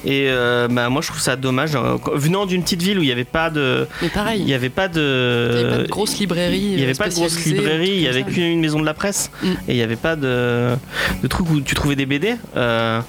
[0.06, 1.76] Et euh, bah, moi je trouve ça dommage.
[1.76, 3.88] euh, venant d'une petite ville où il n'y avait pas de.
[4.02, 4.44] Mais Il pareil.
[4.44, 5.84] n'y avait pas Il n'y avait pas de.
[5.84, 6.60] de grosse librairie.
[6.60, 8.94] Il n'y avait pas de grosse librairie, il y tout avait qu'une maison de la
[8.94, 9.48] presse Mm.
[9.48, 10.76] et il n'y avait pas de,
[11.22, 12.36] de trucs où tu trouvais des BD.
[12.56, 13.02] Euh,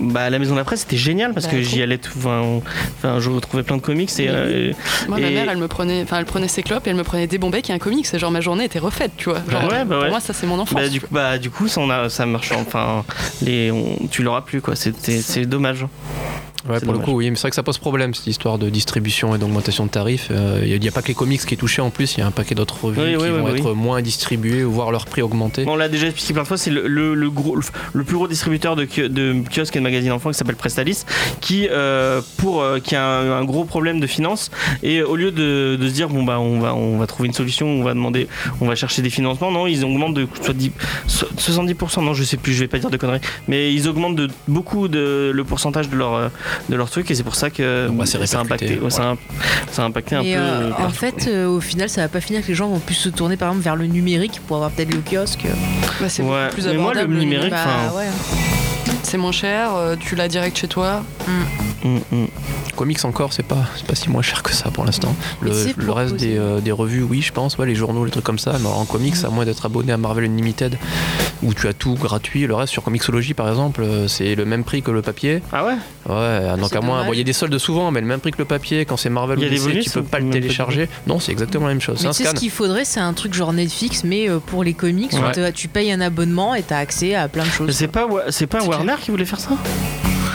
[0.00, 2.12] bah, la maison de la presse c'était génial parce Bah, que j'y allais tout.
[2.18, 4.22] Enfin, je retrouvais plein de comics et.
[4.22, 4.28] Oui.
[4.30, 4.72] euh,
[5.08, 7.04] Moi, ma Et- mère, elle me prenait, enfin, elle prenait ses clopes et elle me
[7.04, 8.06] prenait des bombets qui est un comics.
[8.12, 9.40] Et genre, ma journée était refaite, tu vois.
[9.50, 10.10] Genre, Ouais, bah pour ouais.
[10.10, 10.80] moi, ça, c'est mon enfance.
[10.80, 12.52] bah, du, coup- bah, du coup, ça, on a, ça marche.
[12.52, 12.77] Enfin,
[13.42, 14.76] les, on- tu l'auras plus quoi.
[14.76, 15.86] C'était- C'est dommage.
[16.68, 18.68] Ouais, pour le coup, oui, mais c'est vrai que ça pose problème cette histoire de
[18.68, 20.28] distribution et d'augmentation de tarifs.
[20.32, 22.22] Euh, Il n'y a pas que les comics qui est touché en plus, il y
[22.22, 24.90] a un paquet d'autres revues Oui, qui oui, vont oui, être moins distribuées ou voir
[24.90, 25.64] leur prix augmenter.
[25.68, 27.56] On l'a déjà expliqué plein de fois, c'est le, le, le gros,
[27.92, 31.04] le plus gros distributeur de, de kiosques et de magazines enfants qui s'appelle Prestalis,
[31.40, 34.50] qui, euh, pour, euh, qui a un, un gros problème de finances.
[34.82, 37.34] Et au lieu de, de se dire, bon, bah, on va, on va trouver une
[37.34, 38.26] solution, on va demander,
[38.60, 40.72] on va chercher des financements, non, ils augmentent de soit 10
[41.06, 44.16] so- 70%, non, je sais plus, je vais pas dire de conneries, mais ils augmentent
[44.16, 46.28] de beaucoup de, le pourcentage de leur, euh,
[46.68, 49.16] de leur truc, et c'est pour ça que ça, a impacté, répercuté, ouais, ça, a,
[49.72, 50.28] ça a impacté un peu.
[50.28, 52.78] euh, euh, en fait, euh, au final, ça va pas finir que les gens vont
[52.78, 55.46] plus se tourner par exemple vers le numérique pour avoir peut-être le kiosque.
[56.00, 57.14] Bah, c'est Ouais, beaucoup plus mais moi, le abordable.
[57.18, 58.06] numérique- Bah, ouais.
[59.02, 61.02] C'est moins cher, tu l'as direct chez toi.
[61.26, 61.32] mm,
[61.84, 62.26] mm.
[62.76, 65.14] Comics encore, c'est pas, c'est pas si moins cher que ça pour l'instant.
[65.40, 68.24] Le, c'est reste des, euh, des revues, oui, je pense, ouais, les journaux, les trucs
[68.24, 68.56] comme ça.
[68.60, 70.78] Mais en comics, à moins d'être abonné à Marvel Unlimited,
[71.42, 74.64] où tu as tout gratuit, le reste sur Comixology par exemple, euh, c'est le même
[74.64, 75.42] prix que le papier.
[75.52, 75.74] Ah ouais?
[76.08, 78.20] Ouais, donc C'est à moins, bon, il y a des soldes souvent, mais le même
[78.20, 80.88] prix que le papier, quand c'est Marvel ou DC, tu peux pas le télécharger.
[81.06, 81.96] Non, c'est exactement la même chose.
[81.98, 84.38] C'est Mais un tu sais, ce qu'il faudrait, c'est un truc genre Netflix, mais euh,
[84.38, 85.52] pour les comics, Ouais.
[85.52, 87.70] tu payes un abonnement et t'as accès à plein de choses.
[87.72, 89.50] C'est pas, Wa- c'est pas C'est Warner qui voulait faire ça?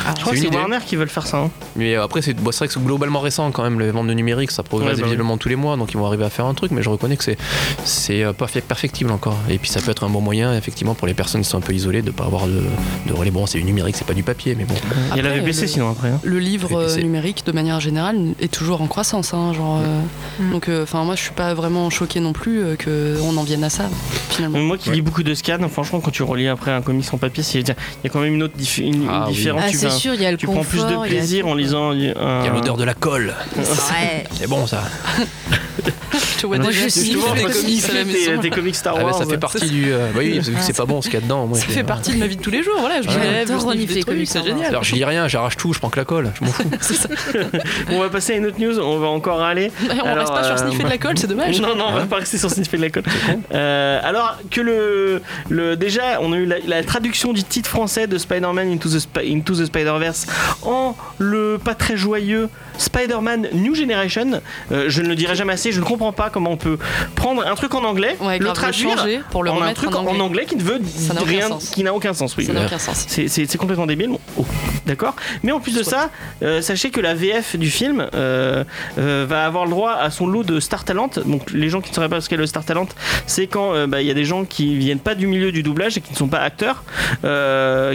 [0.05, 0.53] Ah, Je crois que C'est.
[0.53, 1.37] Warner qui veulent faire ça.
[1.37, 1.49] hein.
[1.75, 4.51] Mais euh, après, c'est vrai que c'est globalement récent quand même, les ventes de numérique,
[4.51, 5.09] ça progresse Ouais, bah oui.
[5.09, 7.17] visiblement tous les mois, donc ils vont arriver à faire un truc, mais je reconnais
[7.17, 7.37] que c'est
[7.85, 9.37] c'est euh, pas fait- perfectible encore.
[9.49, 11.61] Et puis ça peut être un bon moyen, effectivement, pour les personnes qui sont un
[11.61, 12.61] peu isolées, de pas avoir de,
[13.07, 13.31] de relais.
[13.31, 14.75] Bon, c'est du numérique, c'est pas du papier, mais bon.
[15.11, 16.09] Il y a la Après, le- sinon après.
[16.09, 16.19] hein.
[16.23, 19.33] Le livre euh, numérique, de manière générale, est toujours en croissance.
[19.33, 19.99] hein, genre, euh,
[20.39, 20.51] Mm.
[20.51, 23.69] Donc, enfin, moi, je suis pas vraiment choquée non plus euh, qu'on en vienne à
[23.69, 23.87] ça,
[24.31, 24.57] finalement.
[24.57, 24.95] Mais moi qui Ouais.
[24.95, 27.67] lis beaucoup de scans, franchement, quand tu relis après un comics en papier, c'est- il
[27.67, 27.71] y
[28.07, 29.33] a quand même une autre dif- une, une Ah oui.
[29.35, 29.61] différence.
[29.65, 30.63] Ah, tu c'est vas- sûr, il y a le tu confort.
[30.63, 31.95] prends plus de plaisir en lisant un.
[31.95, 33.35] Il y a l'odeur de la colle,
[34.33, 34.83] c'est bon ça.
[36.35, 37.15] Je te vois déjà suis
[38.41, 39.17] des comics Star Ah, Wars.
[39.17, 39.91] ça fait partie du.
[39.91, 41.47] euh, bah oui, vu que c'est pas bon ce qu'il y a dedans.
[41.47, 42.75] Moi, Ça fait partie de ma vie de tous les jours.
[42.79, 44.43] Voilà, je me lève, je comics, c'est hein.
[44.45, 44.67] génial.
[44.67, 46.63] Alors je lis rien, j'arrache tout, je prends que la colle, je m'en fous.
[47.91, 49.71] On va passer à une autre news, on va encore aller.
[49.89, 51.59] On Alors, reste pas sur euh, sniffer de la colle, c'est dommage.
[51.61, 53.03] Non, non, on va pas rester sur sniffer de la colle.
[53.53, 55.75] Euh, alors que le, le.
[55.75, 59.55] Déjà, on a eu la, traduction du titre français de Spider-Man Into the, Spi- Into
[59.55, 60.25] the Spider-Verse
[60.63, 64.41] en le pas très joyeux Spider-Man New Generation.
[64.71, 66.77] Euh, je ne le dirai jamais assez, je ne comprends pas comment on peut
[67.15, 70.11] prendre un truc en anglais, Ouais, le traduire pour le en un truc en anglais.
[70.13, 71.69] en anglais qui ne veut Ça n'a aucun rien, sens.
[71.69, 72.35] qui n'a aucun sens.
[72.37, 72.45] Oui.
[72.45, 73.05] Ça n'a aucun sens.
[73.07, 74.09] c'est- complètement débile.
[74.37, 74.45] Oh,
[74.85, 75.15] D'accord.
[75.43, 76.09] Mais en plus de ça,
[76.41, 78.63] euh, sachez que la VF du film euh,
[78.97, 81.09] va avoir le droit à son lot de Star Talent.
[81.25, 82.87] Donc les gens qui ne sauraient pas ce qu'est le Star Talent,
[83.27, 85.97] c'est quand bah, il y a des gens qui viennent pas du milieu du doublage
[85.97, 86.83] et qui ne sont pas acteurs,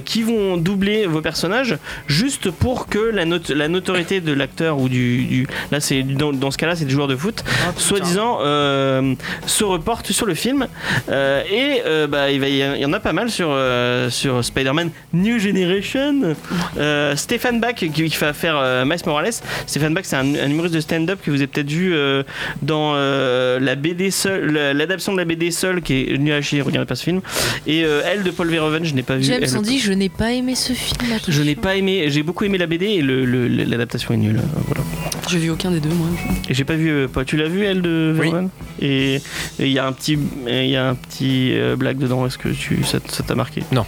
[0.04, 4.88] qui vont doubler vos personnages juste pour que la, note, la notoriété de l'acteur ou
[4.88, 7.42] du, du- là c'est dans, dans ce cas-là c'est des joueurs de foot,
[7.76, 9.14] soi-disant euh,
[9.46, 10.66] se reporte sur le film
[11.08, 14.44] Euh, et euh, bah, il, va, il y en a pas mal sur, euh, sur
[14.44, 16.34] Spider-Man New Generation.
[16.78, 19.32] Euh, Stéphane Bach qui, qui va faire euh, Miles Morales.
[19.66, 22.22] Stéphane Bach, c'est un, un humoriste de stand-up que vous avez peut-être vu euh,
[22.62, 26.42] dans euh, la BD seul, la- l'adaptation de la BD seule qui est nulle à
[26.42, 27.20] chier, regardez pas ce film.
[27.66, 29.24] Et euh, elle de Paul Verhoeven, je n'ai pas vu.
[29.24, 30.98] James Elle- on dit je n'ai pas aimé ce film.
[31.28, 34.40] je n'ai pas aimé, j'ai beaucoup aimé la BD et le- le- l'adaptation est nulle.
[34.66, 34.82] Voilà.
[35.28, 36.06] J'ai vu aucun des deux, moi.
[36.48, 36.88] Et j'ai pas vu.
[36.90, 38.20] euh, pas- tu l'as vu elle de Oui.
[38.30, 38.48] Verhoeven?
[38.80, 39.20] Et
[39.58, 42.26] il y a un petit, il y a un petit euh, blague dedans.
[42.26, 43.62] Est-ce que tu, ça t'a marqué?
[43.72, 43.84] Non.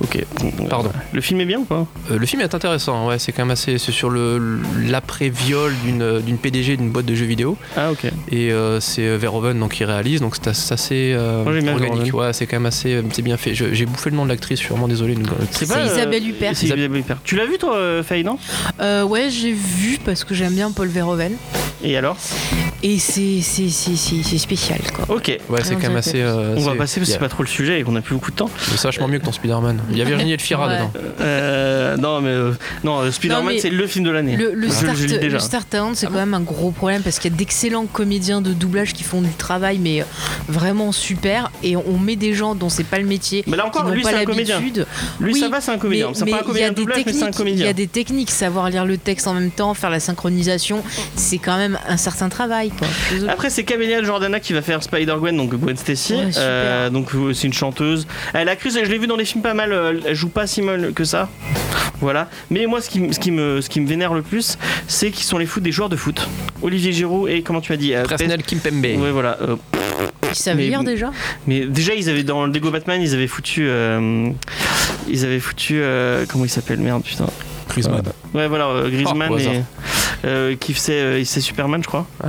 [0.00, 0.18] Ok.
[0.68, 0.90] Pardon.
[1.12, 1.86] Le film est bien ou pas?
[2.10, 3.78] Euh, le film est intéressant, ouais, c'est quand même assez.
[3.78, 7.56] C'est sur le l'après-viol d'une d'une PDG d'une boîte de jeux vidéo.
[7.76, 8.06] Ah ok.
[8.30, 11.96] Et euh, c'est Verhoeven donc, qui réalise, donc c'est assez- euh, Moi, j'aime bien organique.
[12.04, 12.14] Verhoeven.
[12.28, 13.54] Ouais, c'est quand même assez c'est bien fait.
[13.54, 15.14] J'ai bouffé le nom de l'actrice, je suis vraiment désolé.
[15.50, 16.52] C'est C'est Isabelle Huppert.
[16.54, 17.18] C'est Isabelle Huppert.
[17.24, 18.38] Tu l'as vu toi, Faye, non?
[18.80, 21.32] Euh, ouais, j'ai vu parce que j'aime bien Paul Verhoeven.
[21.82, 22.16] Et alors?
[22.82, 25.16] Et c'est c'est- c'est- c'est- spécial, quoi.
[25.16, 25.38] Ok.
[25.48, 26.20] Ouais, c'est quand même assez.
[26.20, 28.00] euh, On va c'est- passer parce que c'est pas trop le sujet et qu'on a
[28.00, 28.50] plus beaucoup de temps.
[28.58, 29.80] C'est vachement mieux que ton Spider-Man.
[29.90, 30.74] Il y a Virginie Elfira Ouais.
[30.78, 30.92] dedans.
[31.20, 32.52] Euh, non mais euh,
[32.84, 34.36] non, euh, Spider-Man Non, mais c'est le film de l'année.
[34.36, 35.36] Le, le Je- Star, je lis déjà.
[35.36, 37.86] le Star Talent, c'est Ah quand même un gros problème parce qu'il y a d'excellents
[37.86, 40.04] comédiens de doublage qui font du travail, mais euh,
[40.48, 41.50] vraiment super.
[41.62, 43.94] Et on met des gens dont c'est pas le métier, Mais là qui encore, n'ont
[43.94, 44.56] lui pas c'est un comédien.
[44.60, 44.86] l'habitude.
[45.20, 46.10] Lui Oui, ça va, c'est un comédien.
[46.14, 47.38] C'est pas un il y a comédien de des doublage, mais c'est un techniques, il
[47.38, 47.66] comédien.
[47.66, 50.82] y a des techniques, savoir lire le texte en même temps, faire la synchronisation,
[51.16, 52.70] c'est quand même un certain travail.
[52.70, 52.86] Quoi.
[52.88, 53.32] Je suis désolée.
[53.32, 54.00] Après, c'est Camélia
[54.42, 56.14] Qui va faire Spider-Gwen, donc Gwen Stacy.
[56.14, 56.30] Ouais.
[56.38, 58.06] Euh, donc, euh, c'est une chanteuse.
[58.32, 60.46] Elle a cru, je l'ai vu dans les films pas mal, euh, elle joue pas
[60.46, 61.28] si mal que ça.
[62.00, 62.28] Voilà.
[62.50, 64.58] Mais moi, ce qui, ce qui, me, ce qui me vénère le plus,
[64.88, 66.26] c'est qu'ils sont les foot des joueurs de foot.
[66.62, 68.84] Olivier Giroud et comment tu as dit euh, Presnel Kimpembe.
[68.84, 69.38] Ouais, voilà.
[69.42, 69.56] euh,
[70.30, 71.10] Ils savent mais- lire déjà
[71.46, 73.66] mais déjà, ils avaient dans le Lego Batman, ils avaient foutu.
[73.68, 74.28] euh,
[75.08, 75.74] ils avaient foutu.
[75.80, 77.26] euh, comment il s'appelle Merde, putain.
[77.68, 78.02] Griezmann.
[78.34, 79.62] Ouais, voilà, euh, Griezmann Oh, et.
[80.24, 82.06] Euh, qui faisait euh, il faisait Superman, je crois.
[82.22, 82.28] Ah.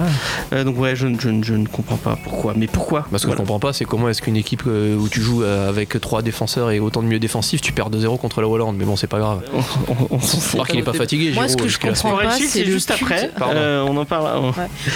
[0.54, 2.54] Euh, donc, ouais, je, ne- je, ne- je ne comprends pas pourquoi.
[2.56, 3.38] Mais pourquoi Parce que Voilà.
[3.38, 6.72] je comprends pas, c'est comment est-ce qu'une équipe euh, où tu joues avec trois défenseurs
[6.72, 8.76] et autant de milieux défensifs, tu perds 2-0 contre la Hollande.
[8.78, 9.42] Mais bon, c'est pas grave.
[9.54, 9.60] On-
[9.94, 10.56] on- on s'en fout.
[10.56, 11.32] Alors qu'il est pas fatigué.
[11.34, 13.04] Moi, ce que je comprends pas, c'est juste culte.
[13.04, 13.32] après.
[13.40, 14.28] On en parle.
[14.38, 14.52] on-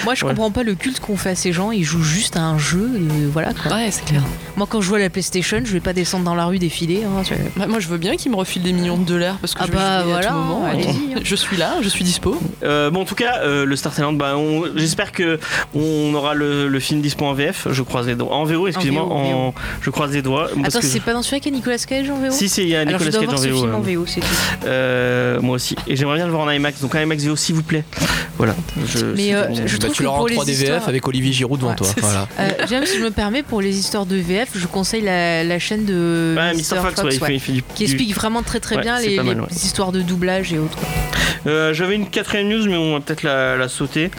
[0.05, 0.31] Moi, je Ouais.
[0.31, 1.71] comprends pas le culte qu'ont fait à ces gens.
[1.71, 2.89] Ils jouent juste à un jeu.
[3.31, 3.71] voilà quoi.
[3.75, 4.21] Ouais, c'est clair.
[4.57, 7.03] Moi, quand je joue à la PlayStation, je vais pas descendre dans la rue défiler.
[7.03, 7.21] hein,
[7.55, 9.65] Bah, moi, je veux bien qu'ils me refilent des millions de dollars parce que Ah
[9.67, 10.65] je vais bah, à tout moment.
[10.65, 11.19] hein.
[11.23, 12.38] Je suis là, je suis dispo.
[12.63, 15.39] Euh, bon, en tout cas, euh, le Star Talent, bah, on- j'espère que
[15.75, 17.67] on aura le, le film dispo en VF.
[17.71, 18.34] Je croise les doigts.
[18.34, 19.04] En VO, excusez-moi.
[19.04, 20.49] VO, En, je croise les doigts.
[20.63, 22.62] Attends, c'est je- pas dans celui-là qu'il y a Nicolas Cage en VO Si, si,
[22.63, 23.58] il y a Nicolas Cage en ce VO.
[23.62, 24.28] film en euh, VO, c'est tout.
[24.65, 25.75] euh, moi aussi.
[25.88, 26.82] Et j'aimerais bien le voir en IMAX.
[26.82, 27.84] Donc, un IMAX VO, s'il vous plaît.
[28.38, 28.56] Voilà.
[28.88, 29.56] Je, Mais, euh, bon.
[29.65, 31.60] je Bah, trouve tu que l'auras en pour les 3 DVF histoires- avec Olivier Giroud
[31.60, 31.88] devant Ouais, toi.
[32.02, 32.28] Voilà.
[32.39, 35.60] Euh, James, si je me permets, pour les histoires de VF, je conseille la, la
[35.60, 36.54] chaîne de Ouais.
[36.63, 37.63] Fox, ouais, du.
[37.75, 39.19] qui explique vraiment très très bien les,
[39.52, 40.78] histoires de doublage et autres.
[41.47, 44.11] Euh, J'avais une quatrième news, mais on va peut-être la, la sauter.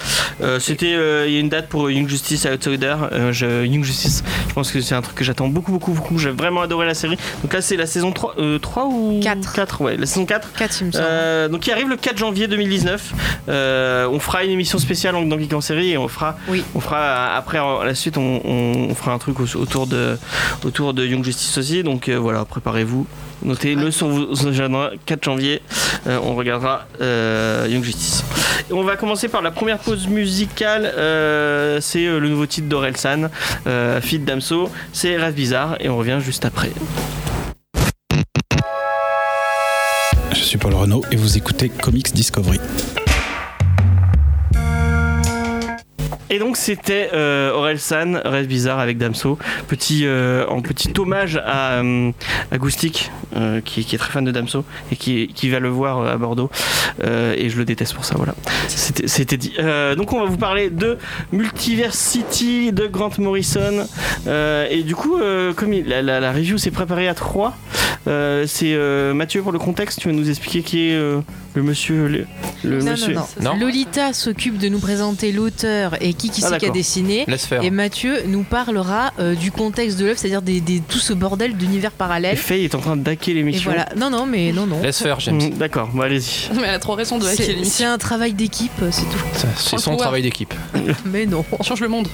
[0.42, 2.94] Euh, C'était, euh, il y a une date pour Young Justice Outsider.
[3.12, 6.18] Euh, je- Young Justice, je pense que c'est un truc que j'attends beaucoup, beaucoup, beaucoup.
[6.18, 7.16] J'ai vraiment adoré la série.
[7.42, 9.52] Donc là, c'est la saison 3, euh, 3 ou Quatre.
[9.52, 10.52] 4, ouais, la saison 4.
[10.56, 11.04] 4, il me semble.
[11.06, 13.12] Euh, donc qui arrive le 4 janvier 2019.
[13.48, 16.64] Euh, on fera une émission spéciale dans Geek en série et on fera, Oui.
[16.74, 20.16] on fera après à la suite on, on- on fera un truc au- autour de
[20.64, 21.82] autour de Young Justice aussi.
[21.82, 23.06] Donc euh, voilà, préparez-vous,
[23.42, 24.90] notez-le sur vos agendas.
[25.06, 25.62] 4 janvier,
[26.06, 28.24] euh, on regardera euh, Young Justice.
[28.70, 30.92] On va commencer par la première pause musicale.
[30.96, 33.28] euh, c'est le nouveau titre d'Orelsan,
[34.00, 34.70] Feed Damso.
[34.92, 36.70] C'est Rêve Bizarre et on revient juste après.
[40.32, 42.60] Je suis Paul Renault et vous écoutez Comics Discovery.
[46.32, 49.36] Et donc c'était euh, Aurel San, Rêve bizarre avec Damso,
[49.68, 52.12] petit euh, en petit hommage à, euh,
[52.52, 55.68] à Goustic, euh, qui, qui est très fan de Damso et qui, qui va le
[55.68, 56.48] voir à Bordeaux.
[57.04, 58.34] Euh, et je le déteste pour ça, voilà.
[58.68, 59.52] C'était dit.
[59.58, 60.98] Euh, donc on va vous parler de
[61.32, 63.86] Multiversity de Grant Morrison.
[64.26, 67.56] Euh, et du coup, euh, comme il- la, la- la review s'est préparée à trois,
[68.06, 70.00] euh, c'est euh, Mathieu pour le contexte.
[70.00, 71.20] Tu vas nous expliquer qui est euh,
[71.54, 72.26] le monsieur, le,
[72.64, 73.14] le non, monsieur.
[73.14, 73.60] non, non, Non.
[73.60, 77.24] Lolita s'occupe de nous présenter l'auteur et qui, qui Ah, c'est qui a dessiné.
[77.26, 77.62] Laisse faire.
[77.62, 81.56] Et Mathieu nous parlera euh, du contexte de l'œuvre, c'est-à-dire des, des- tout ce bordel
[81.56, 82.36] d'univers parallèles.
[82.36, 83.70] Faye est en train d'hacker Et l'émission.
[83.70, 83.88] voilà.
[83.96, 84.80] Non, non, mais non, non.
[84.82, 85.36] Laisse faire, James.
[85.36, 86.48] Mm, D'accord, bon, allez-y.
[86.54, 87.88] Mais elle a trop raison de hacker C'est c'est l'émission.
[87.90, 89.46] un travail d'équipe, c'est tout.
[89.56, 90.52] C'est son travail d'équipe.
[91.06, 91.44] Mais non.
[91.62, 92.08] Change le monde.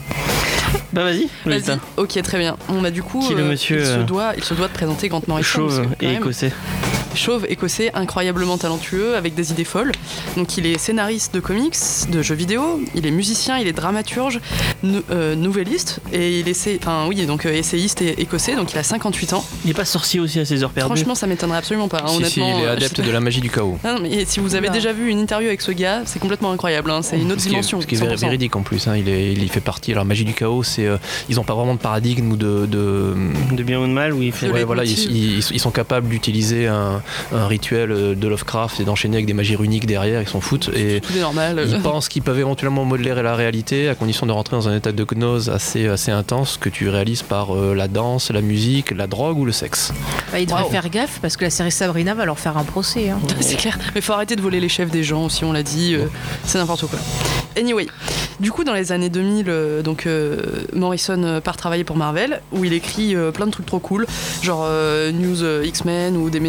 [0.93, 1.29] Bah vas-y.
[1.45, 1.79] Vas-y.
[1.97, 2.57] Ok, très bien.
[2.69, 3.21] On a du coup.
[3.27, 5.23] Qui est le euh, monsieur, il, se euh, doit, il se doit de présenter Grant
[5.27, 5.49] Morrison.
[5.49, 6.53] Chauve et même, écossais.
[7.17, 9.93] Chauve, écossais, incroyablement talentueux, avec des idées folles.
[10.37, 11.75] Donc il est scénariste de comics,
[12.11, 14.41] de jeux vidéo, il est musicien, il est dramaturge,
[14.83, 18.79] nou- euh, nouvelliste, et il essaie, enfin oui, donc euh, essayiste et écossais, donc il
[18.79, 19.45] a 58 ans.
[19.65, 20.95] Il est pas sorcier aussi à ses heures perdues?
[20.95, 22.03] Franchement, ça m'étonnerait absolument pas.
[22.05, 23.79] hein, Si, si, honnêtement, il est euh, adepte de la magie du chaos.
[23.85, 26.91] Non, mais si vous avez déjà vu une interview avec ce gars, c'est complètement incroyable.
[26.91, 27.81] hein, C'est une autre Ce qui est- dimension.
[27.81, 28.21] Ce qui est véri- 100%.
[28.21, 28.87] véridique en plus.
[28.89, 29.93] hein, il, est, il y fait partie.
[29.93, 30.97] Alors, magie du chaos, c'est euh,
[31.29, 32.67] ils n'ont pas vraiment de paradigme ou de.
[32.67, 33.15] de
[33.53, 34.11] de bien ou de mal.
[34.13, 35.17] De ouais, voilà, ils, leitmotiv.
[35.17, 37.03] ils- ils sont capables d'utiliser un,
[37.33, 40.71] un rituel euh, de Lovecraft et d'enchaîner avec des magies runiques derrière, ils s'en foutent.
[40.75, 41.65] Et Tout est normal.
[41.69, 44.93] ils pensent qu'ils peuvent éventuellement modeler la réalité à condition de rentrer dans un état
[44.93, 49.07] de gnose assez, assez intense que tu réalises par euh, la danse, la musique, la
[49.07, 49.93] drogue ou le sexe.
[50.33, 53.11] Bah, ils devraient faire gaffe parce que la série Sabrina va leur faire un procès.
[53.11, 53.19] hein.
[53.41, 53.79] C'est clair.
[53.95, 55.95] Mais faut arrêter de voler les chefs des gens aussi, on l'a dit.
[55.95, 56.07] euh,
[56.45, 56.99] c'est n'importe quoi.
[57.59, 57.87] Anyway,
[58.39, 60.37] du coup, dans les années 2000, euh, donc euh,
[60.75, 64.07] Morrison part travailler pour Marvel, où il écrit euh, plein de trucs trop cool,
[64.43, 66.41] genre euh, News euh, X-Men ou des-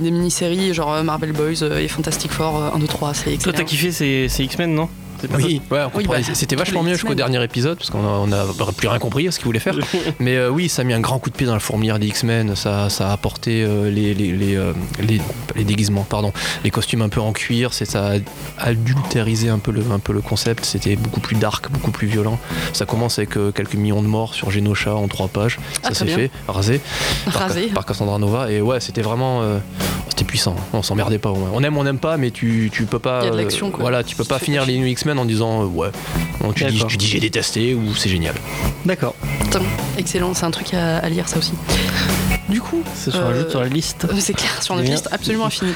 [0.00, 3.36] des mini-séries, genre euh, Marvel Boys euh, et Fantastic Four euh, 1, 2, 3, c'est
[3.38, 4.88] Toi, t'as kiffé, c'est c'est X-Men, non?
[5.36, 5.78] Oui, ouais,
[6.08, 7.16] bah, c'était vachement mieux jusqu'au X-Men.
[7.30, 9.74] dernier épisode parce qu'on a, on a plus rien compris à ce qu'il voulait faire.
[10.20, 12.06] Mais euh, oui, ça a mis un grand coup de pied dans la fourmilière des
[12.08, 12.56] X-Men.
[12.56, 16.32] Ça, ça a apporté euh, les, les, les, euh, les- déguisements, pardon,
[16.64, 17.72] les costumes un peu en cuir.
[17.74, 18.16] Ça a
[18.58, 20.64] adultérisé un peu le, un peu le concept.
[20.64, 22.38] C'était beaucoup plus dark, beaucoup plus violent.
[22.72, 25.58] Ça commence avec quelques millions de morts sur Genosha en trois pages.
[25.82, 26.80] Ah, ça s'est fait, rasé
[27.24, 27.66] par, Rasé.
[27.68, 28.50] par Cassandra Nova.
[28.50, 29.42] Et ouais, c'était vraiment,
[30.08, 30.56] c'était puissant.
[30.72, 31.30] On s'emmerdait pas.
[31.30, 33.20] On aime, on n'aime pas, mais tu, tu peux pas.
[33.22, 33.80] Il y a de l'action, quoi.
[33.80, 34.86] Voilà, tu peux pas finir les New
[35.18, 35.88] En disant euh, ouais.
[36.54, 36.88] Tu, dis, D'accord.
[36.90, 38.34] tu dis j'ai détesté ou c'est génial.
[38.84, 39.14] D'accord.
[39.98, 41.52] Excellent, c'est un truc à, à lire ça aussi.
[42.48, 44.06] Du coup, Ça se Euh, rajoute sur la liste.
[44.10, 44.94] Euh, C'est clair, sur notre Bien.
[44.96, 45.72] liste absolument infinie.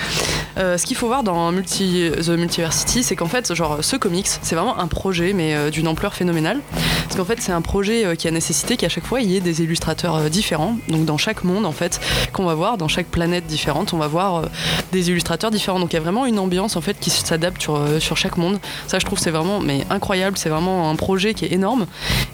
[0.56, 4.54] Euh, ce qu'il faut voir dans The Multiversity, c'est qu'en fait, genre, ce comics, c'est
[4.54, 6.60] vraiment un projet, mais euh, d'une ampleur phénoménale.
[7.04, 9.36] Parce qu'en fait, c'est un projet euh, qui a nécessité qu'à chaque fois, il y
[9.36, 10.76] ait des illustrateurs différents.
[10.88, 12.00] Donc, dans chaque monde, en fait,
[12.32, 14.44] qu'on va voir, dans chaque planète différente, on va voir
[14.92, 15.80] des illustrateurs différents.
[15.80, 18.60] Donc, il y a vraiment une ambiance, en fait, qui s'adapte sur, chaque monde.
[18.86, 20.38] Ça, je trouve, c'est vraiment mais incroyable.
[20.38, 21.86] C'est vraiment un projet qui est énorme.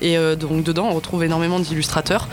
[0.02, 2.28] Et donc, dedans, on retrouve énormément d'illustrateurs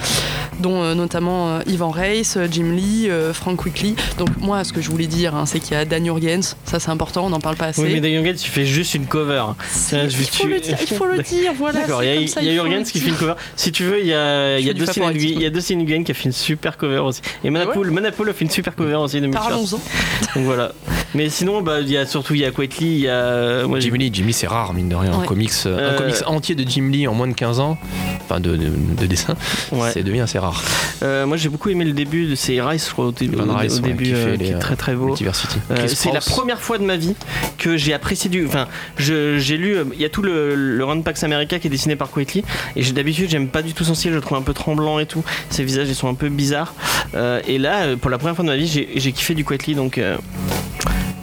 [0.59, 3.95] dont euh, notamment euh, Ivan Reis, euh, Jim Lee, euh, Frank Quickly.
[4.17, 6.79] Donc moi, ce que je voulais dire, hein, c'est qu'il y a Dan Jurgens, ça
[6.79, 7.81] c'est important, on n'en parle pas assez.
[7.81, 9.43] Oui, mais Dan Jurgens, tu fais juste une cover.
[9.93, 11.79] Euh, il, faut tu- le dire, il faut le dire, voilà.
[11.81, 13.33] D'accord, il y a, y a Jurgens qui fait une cover.
[13.55, 16.31] Si tu veux, il y a, il y a Dustin Nguyen- qui a fait une
[16.31, 17.21] super cover aussi.
[17.43, 19.21] Et Manapool, Manapool a fait une super cover aussi.
[19.21, 19.79] Parlons-en.
[20.35, 20.71] Donc voilà.
[21.15, 23.65] Mais sinon, bah, il y a surtout il y a Quitely, il y a.
[23.67, 25.13] Moi, Jim Lee, Jim Lee, c'est rare, mine de rien.
[25.13, 27.77] Un, comics, euh, un Euh, comics entier de Jim Lee en moins de 15 ans,
[28.23, 29.35] enfin de, de, de dessin,
[29.71, 29.89] Ouais.
[29.93, 30.46] c'est devient assez rare.
[31.03, 33.47] Euh, moi j'ai beaucoup aimé le début de c'est Rice, je crois, au, dé- Van
[33.47, 35.13] au- Rice, au ouais, début, qui euh, les, qui est très très beau.
[35.13, 37.15] Euh, Chris c'est la première fois de ma vie
[37.57, 38.45] que j'ai apprécié du.
[38.45, 39.77] Enfin, j'ai lu.
[39.93, 42.43] Il y a tout le, le Run Pax America qui est dessiné par Quickly.
[42.75, 44.11] Et d'habitude, j'aime pas du tout son style.
[44.11, 45.23] Je le trouve un peu tremblant et tout.
[45.49, 46.73] Ses visages, ils sont un peu bizarres.
[47.47, 49.75] Et là, pour la première fois de ma vie, j'ai kiffé du Quickly.
[49.75, 49.99] Donc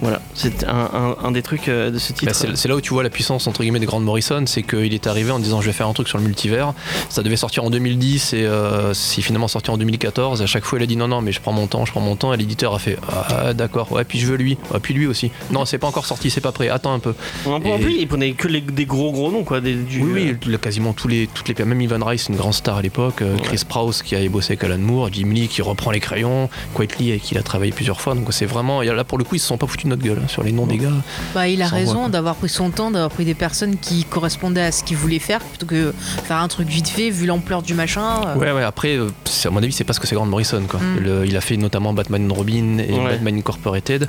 [0.04, 2.32] voilà, c'est un, un- un des trucs euh, de ce titre.
[2.32, 4.92] Bah, c'est là où tu vois la puissance entre guillemets de Grant Morrison, c'est qu'il
[4.92, 6.74] est arrivé en disant je vais faire un truc sur le multivers.
[7.08, 10.42] Ça devait sortir en 2010 et euh, c'est finalement sorti en 2014.
[10.42, 12.00] À chaque fois il a dit non non mais je prends mon temps, je prends
[12.00, 12.32] mon temps.
[12.34, 15.30] Et l'éditeur a fait ah d'accord ouais puis je veux lui, ah, puis lui aussi.
[15.50, 16.68] Non c'est pas encore sorti, c'est pas prêt.
[16.68, 17.14] Attends un peu.
[17.46, 19.60] En, et- plus, il prenait que les- des gros gros noms quoi.
[19.60, 22.52] Des, du, Oui oui, euh, quasiment tous les toutes les même Ivan Rice une grande
[22.54, 23.22] star à l'époque.
[23.42, 27.10] Chris Sprouse qui a bossé avec Alan Moore, Jim Lee qui reprend les crayons, Quietly
[27.10, 28.14] avec qui il a travaillé plusieurs fois.
[28.14, 30.02] Donc c'est vraiment et là pour le coup ils se sont pas foutus de notre
[30.06, 30.90] gueule hein, sur les noms des gars.
[31.34, 34.72] Bah, il a raison d'avoir pris son temps, d'avoir pris des personnes qui correspondaient à
[34.72, 35.92] ce qu'il voulait faire plutôt que
[36.24, 38.20] faire un truc vite fait vu l'ampleur du machin.
[38.26, 38.38] euh.
[38.38, 40.62] Ouais, ouais, après, euh, c'est- à mon avis, c'est parce que c'est Grant Morrison.
[40.68, 40.80] Quoi.
[40.80, 40.98] Mm.
[41.00, 43.04] Le- il a fait notamment Batman and Robin et Ouais.
[43.10, 44.08] Batman Incorporated.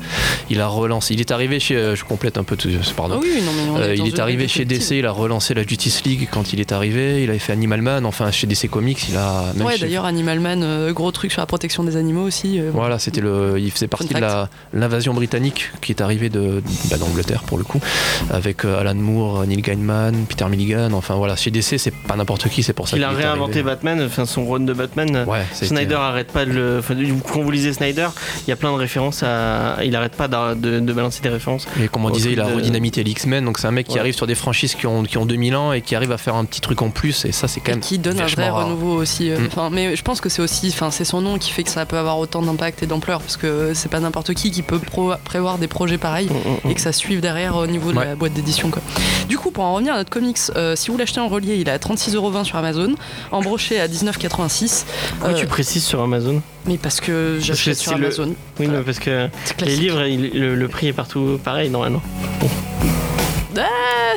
[0.50, 1.14] Il a relancé.
[1.14, 1.76] Il est arrivé chez.
[1.76, 2.70] euh, Je complète un peu tout.
[2.96, 3.16] Pardon.
[3.18, 4.66] Ah oui, non, mais on Euh, est il est arrivé chez.
[4.66, 7.82] DC, il a relancé la Justice League quand il est arrivé, il avait fait Animal
[7.82, 11.12] Man, enfin chez DC Comics, il a même Ouais, chez- d'ailleurs, Animal Man, euh, gros
[11.12, 12.60] truc sur la protection des animaux aussi.
[12.60, 16.62] euh, Voilà, c'était le, il faisait partie de la l'invasion britannique qui est arrivée de
[16.90, 17.80] bah, d'Angleterre pour le coup,
[18.30, 20.92] avec euh, Alan Moore, Neil Gaiman, Peter Milligan.
[20.94, 23.60] Enfin voilà, chez DC c'est pas n'importe qui, c'est pour ça il qu'il a réinventé
[23.60, 23.64] arrivé.
[23.64, 25.26] Batman, enfin son run de Batman.
[25.28, 26.78] Ouais, Snyder arrête pas de le.
[26.80, 26.96] enfin,
[27.32, 28.08] quand vous lisez Snyder,
[28.46, 29.78] il y a plein de références à.
[29.84, 31.68] Il arrête pas de, de balancer des références.
[31.82, 33.88] Et comme on disait, il a truc de- redynamité les X-Men, donc c'est un mec
[33.88, 36.18] qui arrive sur des franchises qui ont, qui ont 2000 ans et qui arrive à
[36.18, 37.80] faire un petit truc en plus, et ça c'est quand et même.
[37.82, 38.66] qui donne un vrai rare.
[38.66, 39.30] renouveau aussi.
[39.32, 39.48] euh, Mm.
[39.48, 41.86] enfin, mais je pense que c'est aussi, enfin, c'est son nom qui fait que ça
[41.86, 45.14] peut avoir autant d'impact et d'ampleur, parce que c'est pas n'importe qui qui peut pro-
[45.24, 46.30] prévoir des projets pareils
[46.70, 48.06] et que ça suive derrière au niveau de Ouais.
[48.06, 48.70] la boîte d'édition.
[48.70, 48.82] quoi.
[49.30, 51.68] Du coup, pour en revenir à notre comics, euh, si vous l'achetez en relié, il
[51.68, 52.96] est à 36,20€ sur Amazon,
[53.32, 54.86] en brochet à 19,86€.
[55.20, 56.42] Pourquoi Euh, tu précises sur Amazon?
[56.66, 58.28] Mais parce que j'achète sur le- Amazon.
[58.60, 58.80] Oui, Voilà.
[58.80, 59.28] mais parce que
[59.66, 62.02] les livres, il- le, le prix est partout pareil normalement.
[63.58, 63.64] Ah,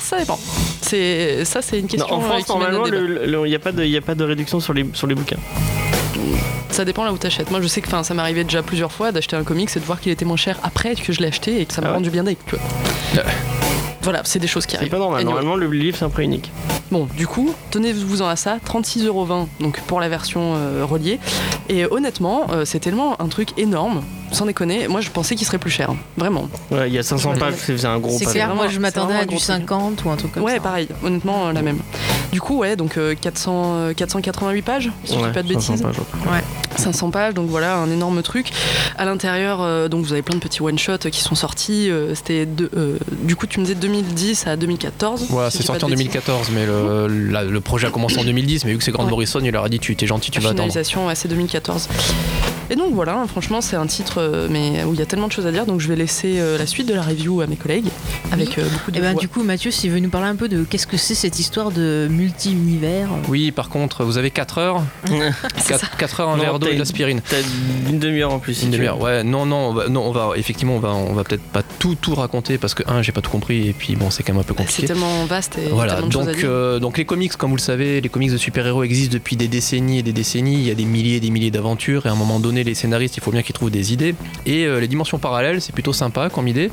[0.00, 0.38] ça dépend.
[0.82, 3.84] C'est ça, c'est une Non, question en euh, France, normalement, il n'y a, pas de-
[3.84, 5.36] il y a pas de réduction sur les, sur les bouquins.
[6.70, 7.50] Ça dépend là où t'achètes.
[7.50, 10.00] Moi, je sais que ça arrivé déjà plusieurs fois d'acheter un comics et de voir
[10.00, 11.96] qu'il était moins cher après que je l'ai acheté et que ça m'a Ah ouais
[11.96, 13.24] rendu bien tu vois.
[14.02, 14.90] Voilà, c'est des choses qui C'est arrivent.
[14.92, 15.20] pas normal.
[15.20, 15.34] Anyway.
[15.34, 16.50] Normalement, le livre, c'est un prix unique.
[16.90, 21.18] Bon, du coup, tenez-vous-en à ça, 36,20€ donc pour la version euh, reliée.
[21.68, 24.88] Et honnêtement, euh, c'est tellement un truc énorme, sans déconner.
[24.88, 25.96] Moi, je pensais qu'il serait plus cher, hein.
[26.16, 26.48] vraiment.
[26.70, 27.38] Ouais, il y a 500 Ouais.
[27.38, 29.46] pages, c'est un gros C'est clair, moi je m'attendais à du gros truc.
[29.46, 30.60] 50 ou un truc comme ouais, ça.
[30.60, 31.78] pareil, honnêtement, euh, la même.
[32.32, 35.52] Du coup, ouais, donc euh, 400, euh, 488 pages, si je Ouais, dis pas de
[35.54, 35.82] 500 bêtises.
[35.86, 35.98] pages,
[36.32, 36.42] ouais.
[36.76, 38.50] 500 pages, donc voilà, un énorme truc.
[38.98, 41.90] À l'intérieur, euh, donc vous avez plein de petits one-shots qui sont sortis.
[41.90, 45.26] euh, C'était euh, du coup, tu me disais 2010 à 2014.
[45.30, 46.08] Voilà, si c'est je sorti en de bêtises.
[46.12, 48.64] 2014, mais le, la- le projet a commencé en 2010.
[48.66, 49.04] Mais vu que c'est Ouais.
[49.10, 50.64] Morrison, il leur a dit tu t'es gentil, tu La vas attendre.
[50.70, 51.88] finalisation, ouais, c'est 2014.
[52.70, 55.32] Et donc voilà, franchement, c'est un titre euh, mais où il y a tellement de
[55.32, 57.56] choses à dire, donc je vais laisser euh, la suite de la review à mes
[57.56, 57.86] collègues
[58.32, 59.20] avec euh, beaucoup de Et ben voix.
[59.20, 61.70] du coup Mathieu, s'il veut nous parler un peu de qu'est-ce que c'est cette histoire
[61.70, 63.08] de multi-univers.
[63.28, 64.82] Oui, par contre, vous avez 4 heures.
[65.56, 67.20] C'est 4, heures, un Non, verre d'eau et de l'aspirine.
[67.28, 67.36] T'as
[67.88, 68.54] une demi-heure en plus.
[68.54, 69.00] si Une demi-heure.
[69.00, 71.62] Ouais, non, non, on va, non, on va effectivement, on va, on va peut-être pas
[71.78, 74.32] tout, tout raconter parce que un, j'ai pas tout compris et puis bon, c'est quand
[74.32, 74.86] même un peu c'est compliqué.
[74.86, 76.48] tellement vaste et Voilà, tellement de choses à donc, dire.
[76.50, 79.48] euh, donc les comics, comme vous le savez, les comics de super-héros existent depuis des
[79.48, 80.54] décennies et des décennies.
[80.54, 82.74] Il y a des milliers et des milliers d'aventures et à un moment donné, les
[82.74, 84.07] scénaristes, il faut bien qu'ils trouvent des idées.
[84.46, 86.70] Et euh, les dimensions parallèles, c'est plutôt sympa comme idée.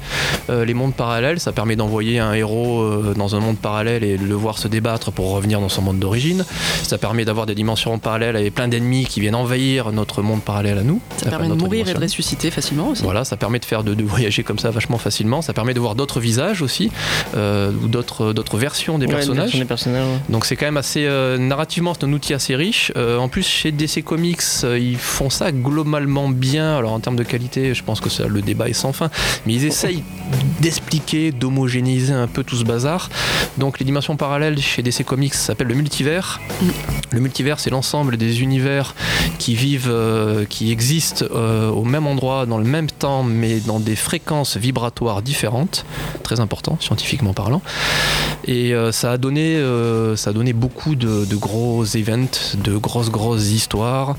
[0.50, 4.17] Euh, les mondes parallèles, ça permet d'envoyer un héros euh, dans un monde parallèle et
[4.17, 6.45] de le voir se débattre pour revenir dans son monde d'origine.
[6.84, 10.78] Ça permet d'avoir des dimensions parallèles avec plein d'ennemis qui viennent envahir notre monde parallèle
[10.78, 11.02] à nous.
[11.17, 13.04] Ça permet de mourir et de ressusciter facilement aussi.
[13.04, 15.41] Voilà, ça permet de faire de, de voyager comme ça vachement facilement.
[15.41, 16.91] Ça permet de voir d'autres visages aussi,
[17.36, 19.43] ou d'autres versions des Ouais, personnages.
[19.45, 20.06] version des personnages.
[20.08, 20.19] ouais.
[20.30, 21.08] Donc c'est quand même assez
[21.39, 22.91] narrativement c'est un outil assez riche.
[22.95, 26.78] En plus chez DC Comics ils font ça globalement bien.
[26.78, 29.10] Alors en termes de qualité je pense que ça, le débat est sans fin.
[29.46, 30.04] Mais ils essayent
[30.62, 33.10] d'expliquer, d'homogénéiser un peu tout ce bazar.
[33.58, 36.40] Donc les dimensions parallèles chez DC Comics s'appellent le multivers.
[37.12, 38.96] Le multivers c'est l'ensemble des univers
[39.40, 43.80] qui vivent, euh, qui existent euh, au même endroit, dans le même temps, mais dans
[43.80, 45.86] des fréquences vibratoires différentes.
[46.24, 47.62] Très important scientifiquement parlant.
[48.48, 49.62] Et euh, ça, a donné,
[50.16, 54.16] ça a donné beaucoup de, de gros events, de grosses, grosses histoires.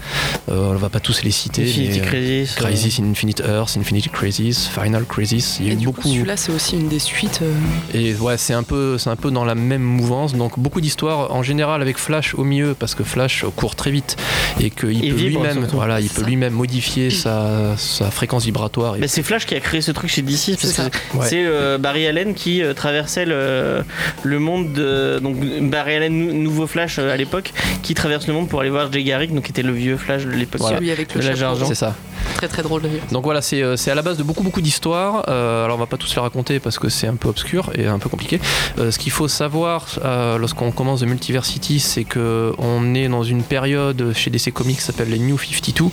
[0.49, 1.63] On va pas tous les citer.
[1.63, 2.55] Infinity mais, euh, Crisis.
[2.97, 5.59] Crisis Infinite Earth, Infinity Crisis, Final Crisis.
[5.61, 6.03] Il y a Et eu du beaucoup.
[6.03, 7.41] coup, celui-là, c'est aussi une des suites.
[7.43, 7.53] euh,
[7.95, 10.35] Et ouais, c'est un peu, c'est un peu dans la même mouvance.
[10.35, 14.17] Donc beaucoup d'histoires en général avec Flash au milieu parce que Flash court très vite
[14.61, 18.97] et qu'il Il peut lui-même, voilà, il peut lui-même modifier sa, sa fréquence vibratoire.
[18.97, 20.91] Et- Mais c'est Flash qui a créé ce truc chez DC parce C'est ça.
[20.91, 21.27] que Ouais.
[21.29, 23.83] c'est euh, Barry Allen qui euh, traversait le,
[24.23, 25.37] le monde de donc
[25.71, 28.93] Barry Allen nou- nouveau Flash euh, à l'époque qui traverse le monde pour aller voir
[28.93, 30.61] Jay Garrick donc qui était le vieux Flash de l'époque.
[30.61, 30.77] Voilà.
[30.79, 31.51] Celui avec le De l'âge chapeau.
[31.53, 31.67] d'argent.
[31.69, 31.95] c'est ça.
[32.35, 33.05] Très très drôle d'ailleurs.
[33.13, 35.25] Donc voilà, c'est euh, c'est à la base de beaucoup beaucoup d'histoires.
[35.29, 37.87] Euh, alors on va pas tous les raconter parce que c'est un peu obscur et
[37.87, 38.41] un peu compliqué.
[38.79, 43.23] Euh, ce qu'il faut savoir euh, lorsqu'on commence de Multiversity, c'est que on est dans
[43.23, 45.85] une période chez DC Comics qui s'appelle les New 52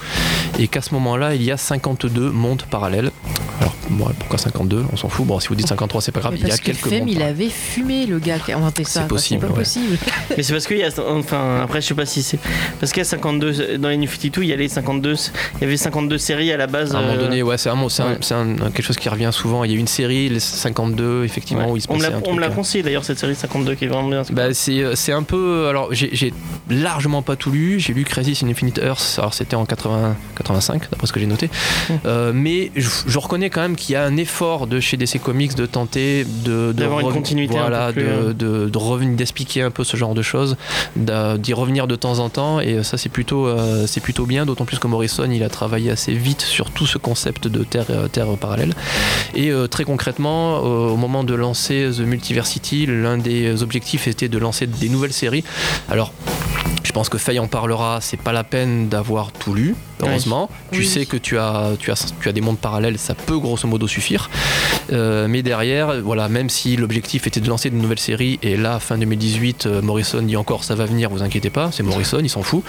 [0.60, 3.12] et qu'à ce moment-là, il y a 52 mondes parallèles.
[3.62, 5.26] Alors bon, pourquoi 52 On s'en fout.
[5.26, 6.34] Bon, si vous dites 53, c'est pas grave.
[6.34, 7.10] Mais Il y a que quelques Femme, mondes.
[7.10, 9.02] il avait fumé le gars qui a inventé ça.
[9.02, 9.60] C'est possible, pas ouais.
[9.60, 9.98] possible.
[10.38, 12.40] Mais c'est parce qu'il y a enfin après je sais pas si c'est
[12.80, 15.16] parce qu'il y a 52 dans les New 52 il y a les 52
[15.58, 16.96] il y avait 52 séries à la base.
[16.96, 17.82] À un moment euh, donné, ouais, c'est un, un-
[18.32, 19.64] un- quelque chose qui revient souvent.
[19.64, 22.08] Il y a eu une série, les 52, effectivement, où il se on me l'a
[22.10, 24.24] un on truc, me l'a euh, conseillé d'ailleurs cette série 52 qui est vraiment bien.
[24.32, 25.68] Bah, c'est, euh, c'est un peu.
[25.70, 26.34] Alors, j'ai,
[26.70, 27.80] largement pas tout lu.
[27.80, 29.16] J'ai lu Crisis in Infinite Earth.
[29.20, 31.50] Alors, c'était en 80, 85, d'après ce que j'ai noté.
[32.06, 35.20] Euh, mais je, je reconnais quand même qu'il y a un effort de chez DC
[35.22, 36.72] Comics de tenter de.
[36.72, 40.14] D'avoir une continuité un peu plus, de, de, de revenir, d'expliquer un peu ce genre
[40.14, 40.56] de choses,
[40.96, 42.60] d'y revenir de temps en temps.
[42.60, 44.46] Et ça, c'est plutôt, euh, c'est plutôt bien.
[44.46, 47.86] D'autant plus que Morrison, il a travaillé assez vite sur tout ce concept de terre,
[47.90, 48.74] euh, terre parallèle.
[49.36, 54.30] Et euh, très concrètement, euh, au moment de lancer The Multiversity, l'un des objectifs était
[54.30, 55.44] de lancer des nouvelles séries.
[55.90, 56.14] Alors,
[56.84, 59.76] je pense que Faye en parlera, c'est pas la peine d'avoir tout lu,
[60.10, 60.50] heureusement.
[60.72, 60.86] Tu Oui.
[60.88, 63.88] sais que tu as, tu, as, tu as des mondes parallèles, ça peut grosso modo
[63.88, 64.30] suffire.
[64.92, 68.80] Euh, mais derrière, voilà, même si l'objectif était de lancer de nouvelles séries, et là,
[68.80, 72.30] fin 2018, euh, Morrison dit encore ça va venir, vous inquiétez pas, c'est Morrison, il
[72.30, 72.64] s'en fout.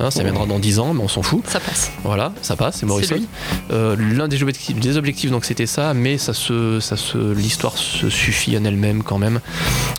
[0.00, 1.42] Hein, ça viendra dans 10 ans, mais on s'en fout.
[1.46, 1.90] Ça passe.
[2.04, 3.16] Voilà, ça passe, c'est Morrison.
[3.72, 7.76] Euh, L'un des objectifs, des objectifs donc c'était ça, mais ça se, ça se, l'histoire
[7.78, 9.40] se suffit en elle-même quand même.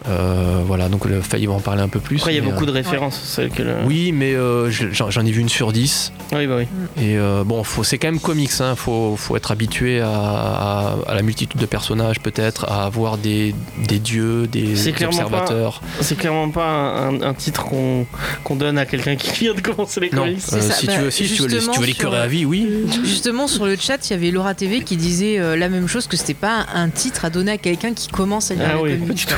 [0.09, 2.17] Euh, voilà, donc le Faye va en parler un peu plus.
[2.17, 3.19] Après il y a beaucoup euh, de références.
[3.23, 6.11] celles que le- Oui, mais euh, je- j'en j'en ai vu une sur 10.
[6.33, 6.65] Oui bah oui.
[6.97, 10.95] Et euh, bon, faut, c'est quand même comics, hein, faut, faut être habitué à, à-
[11.07, 13.53] à la multitude de personnages, peut-être, à avoir des,
[13.87, 15.81] des dieux, des C'est clairement pas- observateurs.
[16.01, 18.05] C'est clairement pas un, un- titre qu'on
[18.43, 20.39] qu'on donne à quelqu'un qui vient de commencer les Non, comics.
[20.53, 22.19] euh, si, bah, tu veux, si, si tu veux, les- si tu veux les curer
[22.19, 22.67] à vie, oui.
[23.03, 26.07] Justement, sur le chat, il y avait Laura TV qui disait euh, la même chose
[26.07, 28.81] que c'était pas un titre à donner à quelqu'un qui commence à lire Ah les
[28.81, 29.35] oui, comics, pas du quoi.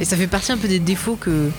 [0.00, 1.50] Et ça fait partie un peu des défauts que.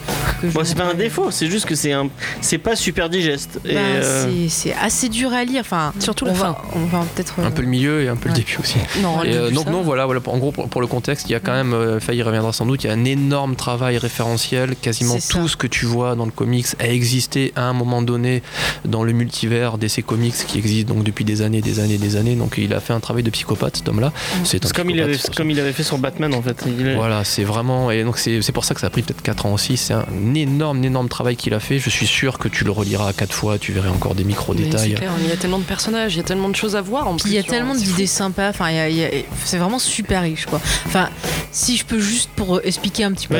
[0.41, 2.09] que je Bon, c'est pas un défaut, c'est juste que c'est un,
[2.41, 3.59] c'est pas super digeste.
[3.65, 5.61] Et, Bah, euh, c'est- C'est assez dur à lire.
[5.61, 6.57] Enfin, Surtout on la va, fin.
[6.75, 7.35] On va peut-être.
[7.39, 8.77] Un peu le milieu et un peu le début aussi.
[9.01, 9.83] Non, Et, euh, donc ça non va.
[9.83, 12.21] voilà, voilà en gros pour, pour le contexte il y a quand même euh, Faye
[12.23, 15.47] reviendra sans doute il y a un énorme travail référentiel quasiment tout ça.
[15.47, 18.41] ce que tu vois dans le comics a existé à un moment donné
[18.85, 22.35] dans le multivers DC Comics qui existe donc depuis des années des années des années
[22.35, 24.11] donc il a fait un travail de psychopathe cet homme là
[24.43, 26.63] c'est comme il, avait, psychopathe, comme il avait fait sur Batman en fait.
[26.67, 29.21] Il est- voilà c'est vraiment et donc c'est pour ça que ça a pris peut-être
[29.21, 29.77] 4 ans aussi.
[29.77, 31.79] C'est un énorme, énorme travail qu'il a fait.
[31.79, 34.95] Je suis sûr que tu le reliras quatre fois, tu verrais encore des Mais micro-détails.
[35.01, 37.07] Clair, il y a tellement de personnages, il y a tellement de choses à voir
[37.07, 37.29] en Puis plus.
[37.31, 38.49] il y a tellement d'idées sympas.
[38.49, 39.09] Enfin, il y a- il y a-
[39.45, 40.59] c'est vraiment super riche, quoi.
[40.85, 41.09] Enfin,
[41.51, 43.35] si je peux juste pour euh, expliquer un petit peu.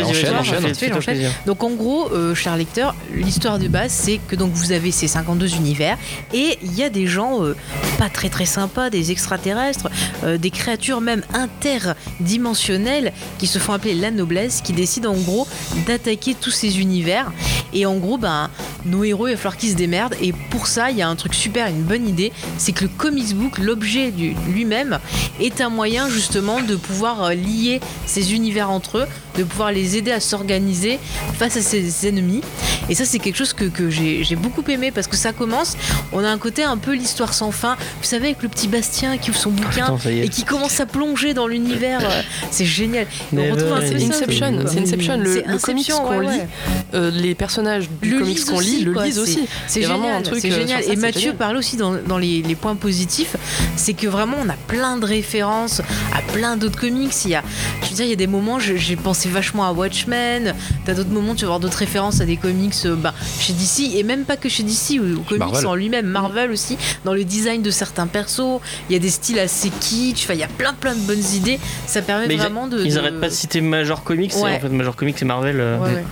[1.45, 5.07] Donc en gros, euh, cher lecteur, l'histoire de base, c'est que donc vous avez ces
[5.07, 5.97] 52 univers
[6.33, 7.55] et il y a des gens euh,
[7.97, 9.89] pas très très sympas, des extraterrestres,
[10.23, 15.47] euh, des créatures même interdimensionnelles qui se font appeler la noblesse, qui décident en gros
[15.87, 17.31] d'attaquer tous ces univers.
[17.73, 18.49] Et en gros, ben,
[18.85, 20.15] nos héros, il va falloir qu'ils se démerdent.
[20.21, 22.89] Et pour ça, il y a un truc super, une bonne idée, c'est que le
[22.97, 24.11] comics book, l'objet
[24.47, 24.99] lui-même,
[25.39, 29.05] est un moyen justement de pouvoir euh, lier ces univers entre eux,
[29.37, 30.99] de pouvoir les aider à s'organiser
[31.37, 32.41] face à ces ennemis.
[32.89, 35.77] Et ça, c'est quelque chose que, que j'ai beaucoup aimé parce que ça commence,
[36.11, 37.75] on a un côté un peu l'histoire sans fin.
[38.01, 40.25] Vous savez, avec le petit Bastien qui ouvre son bouquin Putain, y est.
[40.25, 42.01] et qui commence à plonger dans l'univers.
[42.03, 43.05] euh, C'est génial.
[43.33, 43.81] Et on retrouve un.
[43.81, 45.17] Inception, c'est Inception.
[45.17, 46.47] Le, comics Inception, qu'on ouais, lit, ouais.
[46.95, 49.45] euh, les personnages du Le comics qu'on lit le lisent aussi.
[49.67, 50.83] C'est vraiment un truc, euh, génial.
[50.83, 51.37] ça, Et Mathieu génial.
[51.41, 53.35] Parle aussi dans, dans les, les points positifs,
[53.75, 55.81] c'est que vraiment on a plein de références
[56.15, 57.11] à plein d'autres comics.
[57.25, 57.41] Il y a,
[57.81, 60.53] je veux dire, il y a des moments, j'ai pensé vachement à Watchmen.
[60.85, 63.95] T'as d'autres moments, tu vas voir d'autres références à des comics euh, bah, chez DC
[63.95, 65.65] et même pas que chez DC, ou aux comics Marvel.
[65.65, 66.77] en lui-même, Marvel aussi.
[67.05, 70.23] Dans le design de certains persos, il y a des styles assez kitsch.
[70.25, 71.59] Enfin, il y a plein plein de bonnes idées.
[71.87, 72.83] Ça permet Mais ils- vraiment de.
[72.85, 74.33] Ils de- arrêtent pas de citer Major Comics.
[74.35, 74.57] Ouais.
[74.57, 75.59] En fait, Major Comics et Marvel.
[75.59, 76.03] euh, Ouais, ouais.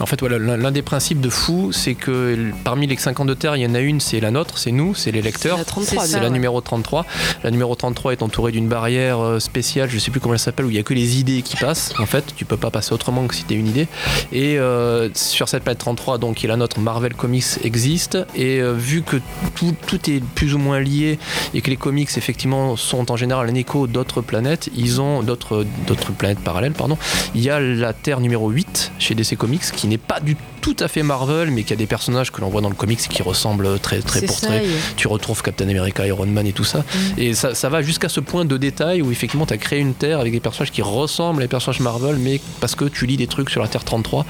[0.00, 3.62] En fait, voilà, l'un des principes de Fou, c'est que parmi les 52 terres, il
[3.62, 5.58] y en a une, c'est la nôtre, c'est nous, c'est les lecteurs.
[5.58, 6.30] La 33, C'est ça, la ouais.
[6.30, 7.06] numéro 33.
[7.44, 10.66] La numéro 33 est entourée d'une barrière euh, spéciale, je sais plus comment elle s'appelle,
[10.66, 11.94] où il y a que les idées qui passent.
[11.98, 13.86] En fait, tu peux pas passer autrement que si tu une idée.
[14.32, 18.18] Et euh, sur cette planète 33, donc qui est la nôtre, Marvel Comics existe.
[18.34, 19.16] Et euh, vu que
[19.54, 21.18] tout, tout est plus ou moins lié
[21.54, 25.64] et que les comics effectivement sont en général un écho d'autres planètes, ils ont d'autres
[25.86, 26.96] d'autres planètes parallèles, pardon.
[27.34, 30.76] Il y a la Terre numéro 8 chez DC Comics qui n'est pas du tout
[30.78, 33.22] à fait Marvel, mais qui a des personnages que l'on voit dans le comics qui
[33.22, 36.64] ressemblent très très pour ça, très et- tu retrouves Captain America, Iron Man et tout
[36.64, 36.84] ça.
[37.18, 39.94] Et ça, ça va jusqu'à ce point de détail où effectivement tu as créé une
[39.94, 43.16] Terre avec des personnages qui ressemblent à des personnages Marvel, mais parce que tu lis
[43.16, 44.24] des trucs sur la Terre 33,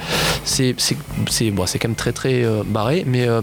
[0.45, 0.75] c'est
[1.51, 3.43] bon, quand même très très euh, barré, mais euh,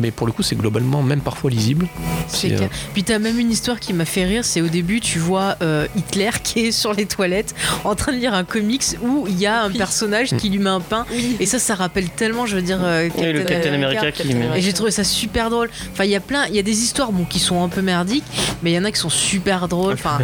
[0.00, 1.88] mais pour le coup c'est globalement même parfois lisible.
[2.28, 2.70] C'est clair.
[2.94, 5.88] Puis t'as même une histoire qui m'a fait rire, c'est au début tu vois euh,
[5.96, 9.46] Hitler qui est sur les toilettes en train de lire un comics où il y
[9.46, 11.04] a un personnage qui lui met un pain
[11.40, 14.28] et ça ça rappelle tellement je veux dire euh, Et le Captain America qui.
[14.28, 15.70] Captain et j'ai trouvé ça super drôle.
[15.92, 17.82] Enfin, il y a plein, il y a des histoires bon, qui sont un peu
[17.82, 18.24] merdiques,
[18.62, 19.94] mais il y en a qui sont super drôles.
[19.94, 20.18] Enfin,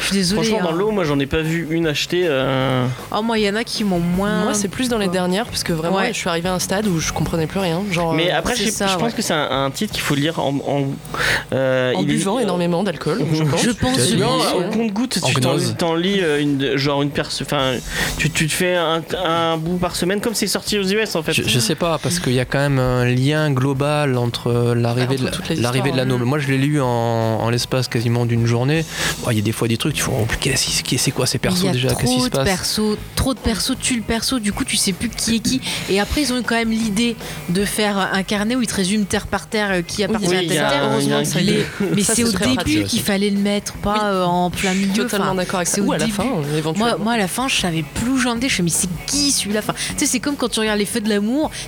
[0.00, 0.42] je suis désolée.
[0.48, 0.78] Franchement, dans hein.
[0.78, 2.24] l'eau, moi j'en ai pas vu une achetée.
[2.26, 2.86] euh,
[3.16, 4.44] Oh, moi, il y en a qui m'ont moins.
[4.44, 6.08] Moi, c'est plus dans les dernières, parce que vraiment, Ouais.
[6.12, 7.82] je suis arrivée à un stade où je comprenais plus rien.
[7.90, 9.12] Genre, Mais euh, après, je, ça, je pense ouais.
[9.12, 10.54] que c'est un, un titre qu'il faut lire en.
[10.66, 10.84] en,
[11.52, 13.62] euh, en il est- buvant énormément d'alcool, je pense.
[13.62, 14.12] Je pense.
[14.14, 17.42] Non, au compte-goutte, En tu t'en, lis euh, une, genre une perce.
[17.42, 17.74] Enfin,
[18.18, 21.22] tu, tu te fais un, un bout par semaine, comme c'est sorti aux US en
[21.22, 21.27] fait.
[21.32, 25.16] Je, je sais pas, parce qu'il y a quand même un lien global entre l'arrivée
[25.22, 26.24] Entre de, la, l'arrivée de la noble.
[26.24, 28.84] Moi, je l'ai lu en, en l'espace quasiment d'une journée.
[29.22, 31.26] Bon, Il y a des fois des trucs, tu fais, oh, qu'est-ce qui- c'est quoi
[31.26, 31.88] ces persos il y a déjà?
[31.88, 32.44] Qu'est-ce qui trop se de passe?
[32.48, 35.60] persos, trop de persos, tu le perso, du coup tu sais plus qui est qui.
[35.90, 37.16] Et après ils ont eu quand même l'idée
[37.48, 40.36] de faire un carnet où ils te résument terre par terre euh, qui appartient Oui,
[40.36, 40.88] à telle a terre.
[40.90, 41.38] Heureusement, ça.
[41.94, 44.00] Mais c'est au début qu'il fallait le mettre, pas Oui.
[44.04, 45.04] euh, en plein milieu.
[45.04, 45.74] Totalement Enfin, d'accord avec ça.
[45.76, 46.16] c'est Ou au à la début.
[46.16, 46.98] fin, euh, éventuellement.
[46.98, 48.48] Moi, à la fin, je savais plus où j'en étais.
[48.48, 51.00] Je fais, mais c'est qui celui-là Tu sais, c'est comme quand tu regardes Les Feux
[51.00, 51.08] de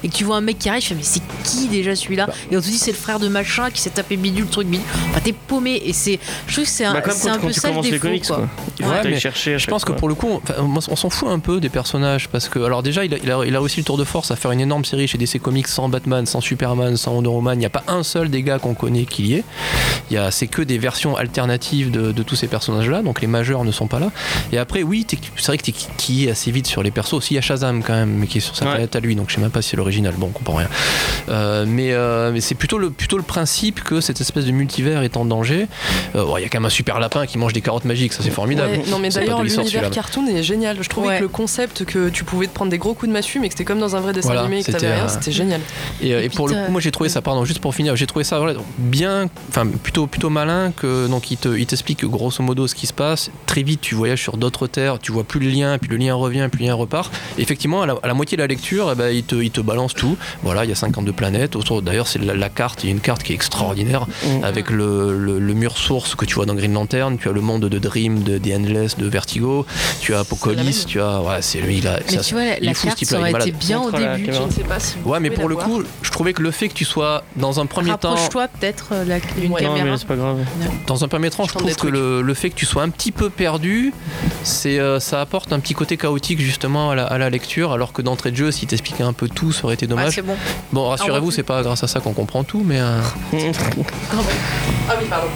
[0.02, 2.26] et que tu vois un mec qui arrive, je fais, mais c'est qui déjà celui-là
[2.26, 2.34] Bah.
[2.50, 4.86] Et on te dit, c'est le frère de machin qui s'est tapé bidule, truc bidule.
[5.10, 5.80] Enfin, t'es paumé.
[5.84, 7.60] Et c'est, je trouve que c'est un, Bah, comme c'est quand, un quand peu tu
[7.60, 7.98] ça le défaut.
[8.06, 8.48] comics, quoi.
[8.78, 8.88] quoi.
[8.88, 9.58] Ouais, mais chercher.
[9.58, 12.58] Je pense que pour le coup, on s'en fout un peu des personnages parce que,
[12.58, 14.50] alors déjà, il a, il a- il a réussi le tour de force à faire
[14.52, 17.56] une énorme série chez DC Comics sans Batman, sans Superman, sans Wonder Woman.
[17.56, 19.44] Il n'y a pas un seul des gars qu'on connaît qui y est.
[20.10, 23.26] Il y a, c'est que des versions alternatives de, de tous ces personnages-là, donc les
[23.26, 24.10] majeurs ne sont pas là.
[24.52, 27.14] Et après, oui, c'est vrai que t'es qui est assez vite sur les persos.
[27.14, 28.70] Aussi, il y a Shazam quand même, mais qui est sur sa Ouais.
[28.72, 30.14] planète à lui, donc je sais même pas si c'est l'original.
[30.16, 30.68] Bon, on comprend rien.
[31.28, 35.02] Euh, mais euh, mais c'est plutôt le, plutôt le principe que cette espèce de multivers
[35.02, 35.66] est en danger.
[36.14, 38.12] Euh, bon, Il y a quand même un super lapin qui mange des carottes magiques,
[38.12, 38.70] ça c'est formidable.
[38.72, 40.78] Ouais, non mais d'ailleurs l'univers cartoon est génial.
[40.80, 41.16] Je trouvais Ouais.
[41.18, 43.54] que le concept que tu pouvais te prendre des gros coups de massue mais que
[43.54, 45.60] c'était comme dans un vrai dessin Voilà, animé et que c'était, t'avais rien, c'était génial.
[46.02, 47.96] Et, euh, Et et pour le coup, moi j'ai trouvé ça, pardon, juste pour finir,
[47.96, 52.04] j'ai trouvé ça voilà, bien, enfin plutôt plutôt malin que donc il te il t'explique
[52.04, 53.30] grosso modo ce qui se passe.
[53.46, 56.14] Très vite, tu voyages sur d'autres terres, tu vois plus le lien, puis le lien
[56.14, 57.12] revient, puis le lien repart.
[57.38, 59.50] Et effectivement, à la, à la moitié de la lecture, eh ben, il te il
[59.50, 60.16] te balance tout.
[60.42, 61.56] Voilà, il y a 52 planètes.
[61.82, 62.82] D'ailleurs, c'est la, la carte.
[62.84, 64.44] Il y a une carte qui est extraordinaire Mm.
[64.44, 67.16] avec le, le- le mur source que tu vois dans Green Lantern.
[67.18, 69.64] Tu as le monde de Dream, de The Endless, de Vertigo.
[70.00, 71.20] Tu as Apocalypse, tu as.
[71.22, 71.98] Ouais, c'est lui, il a.
[72.10, 73.54] Mais ça- tu vois, la, la fou, ce carte, ça aurait été malade.
[73.58, 74.32] bien au la début.
[74.32, 76.68] Je ne sais pas si Ouais, mais pour le coup, je trouvais que le fait
[76.68, 78.10] que tu sois dans un premier temps.
[78.10, 79.62] Rapproche-toi peut-être euh, la, une Ouais.
[79.62, 79.90] Non, caméra.
[79.92, 80.38] mais c'est pas grave.
[80.86, 83.12] Dans un premier temps, je trouve que le, le fait que tu sois un petit
[83.12, 83.92] peu perdu,
[84.42, 87.92] c'est euh, ça apporte un petit côté chaotique justement à la, à la lecture, alors
[87.92, 90.14] que d'entrée de jeu, si t'expliquais un peu tout, ça aurait été dommage.
[90.14, 90.36] c'est bon.
[90.72, 91.36] bon, rassurez-vous, refus.
[91.36, 93.00] c'est pas grâce à ça qu'on comprend tout, mais euh,
[93.32, 95.28] Ah oui, pardon.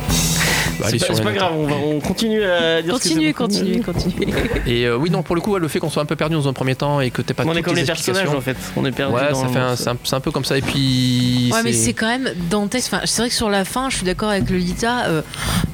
[0.81, 3.33] Bah, C'est pas, grave, on, va, on continue à dire ce que Continuez, c'est.
[3.33, 4.27] continuez, continuez.
[4.67, 6.49] Et euh, oui, non, pour le coup, le fait qu'on soit un peu perdu dans
[6.49, 8.57] un premier temps et que t'aies pas On est comme les les personnages en fait.
[8.77, 10.57] On est perdu Ouais, dans ça fait un- c'est un, c'est un peu comme ça.
[10.59, 11.51] Et puis.
[11.53, 12.93] Ouais, mais c'est quand même dantesque.
[12.93, 15.07] Enfin, c'est vrai que sur la fin, je suis d'accord avec Lolita.
[15.07, 15.23] Euh,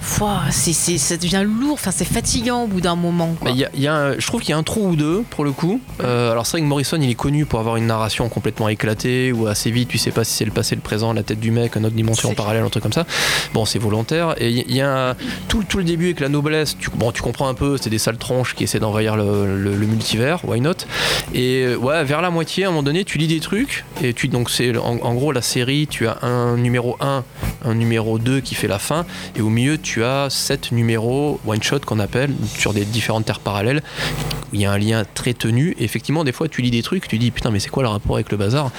[0.01, 1.75] foi, c'est, c'est, ça devient lourd.
[1.75, 3.35] Enfin, c'est fatigant au bout d'un moment.
[3.41, 3.51] quoi.
[3.51, 4.97] Il y a- il y a un- je trouve qu'il y a un trou ou
[4.97, 5.81] deux pour le coup.
[6.03, 9.33] Euh, alors c'est vrai que Morrison il est connu pour avoir une narration complètement éclatée
[9.33, 11.51] ou assez vite, tu sais pas si c'est le passé, le présent, la tête du
[11.51, 13.07] mec, une autre dimension parallèle, un truc comme ça.
[13.55, 14.35] Bon c'est volontaire.
[14.39, 14.90] Et il y- il y, a
[15.49, 17.99] tout, tout le début avec la noblesse, tu, bon tu comprends un peu, c'est des
[17.99, 20.73] sales tronches qui essaient d'envahir le, le- multivers, why not?
[21.35, 24.13] Et euh, ouais vers la moitié à un moment donné tu lis des trucs et
[24.15, 27.25] tu donc c'est en, gros la série tu as un numéro 1,
[27.65, 29.05] un numéro 2 qui fait la fin
[29.37, 33.41] et au milieu tu as sept numéros one shot qu'on appelle sur des différentes terres
[33.41, 33.83] parallèles
[34.53, 37.07] où il y a un lien très tenu effectivement des fois tu lis des trucs
[37.09, 38.71] tu dis putain mais c'est quoi le rapport avec le bazar?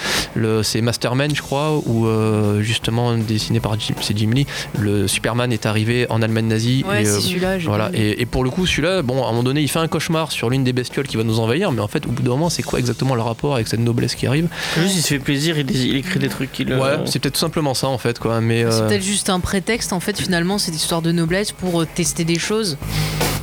[0.63, 4.45] C'est Masterman je crois ou euh, justement dessiné par Jim, Jim Lee
[4.79, 7.59] le Superman est arrivé en Allemagne nazie Ouais, et, euh, c'est celui-là.
[7.59, 9.79] j'ai voilà, et, et pour le coup, celui-là, bon, à un moment donné, il fait
[9.79, 12.23] un cauchemar sur l'une des bestioles qui va nous envahir, mais en fait, au bout
[12.23, 14.47] d'un moment, c'est quoi exactement le rapport avec cette noblesse qui arrive?
[14.77, 16.69] Juste, il se fait plaisir, il, il écrit des trucs qu'il.
[16.73, 18.41] Ouais, euh, c'est peut-être tout simplement ça en fait, quoi.
[18.41, 21.81] Mais C'est euh, peut-être juste un prétexte, en fait, finalement, cette histoire de noblesse pour
[21.81, 22.77] euh, tester des choses.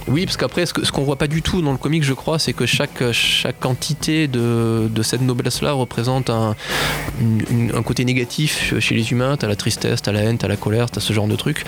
[0.09, 2.53] Oui, parce qu'après, ce qu'on voit pas du tout dans le comic, je crois, c'est
[2.53, 6.57] que chaque, chaque entité de, de cette noblesse-là représente un,
[7.75, 9.37] un côté négatif chez les humains.
[9.37, 11.65] T'as la tristesse, t'as la haine, t'as la colère, t'as ce genre de trucs.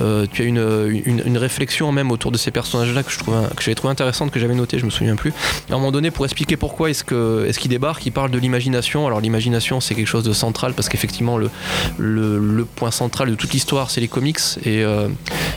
[0.00, 3.62] Euh, tu as une, une, réflexion même autour de ces personnages-là que je trouvais, que
[3.62, 5.32] j'avais trouvé intéressante, que j'avais noté, je me souviens plus.
[5.68, 8.30] Et à un moment donné, pour expliquer pourquoi est-ce que est-ce qu'il débarque, il parle
[8.30, 9.06] de l'imagination.
[9.06, 11.50] Alors l'imagination, c'est quelque chose de central parce qu'effectivement le,
[11.98, 15.08] le, point central de toute l'histoire, c'est les comics et euh,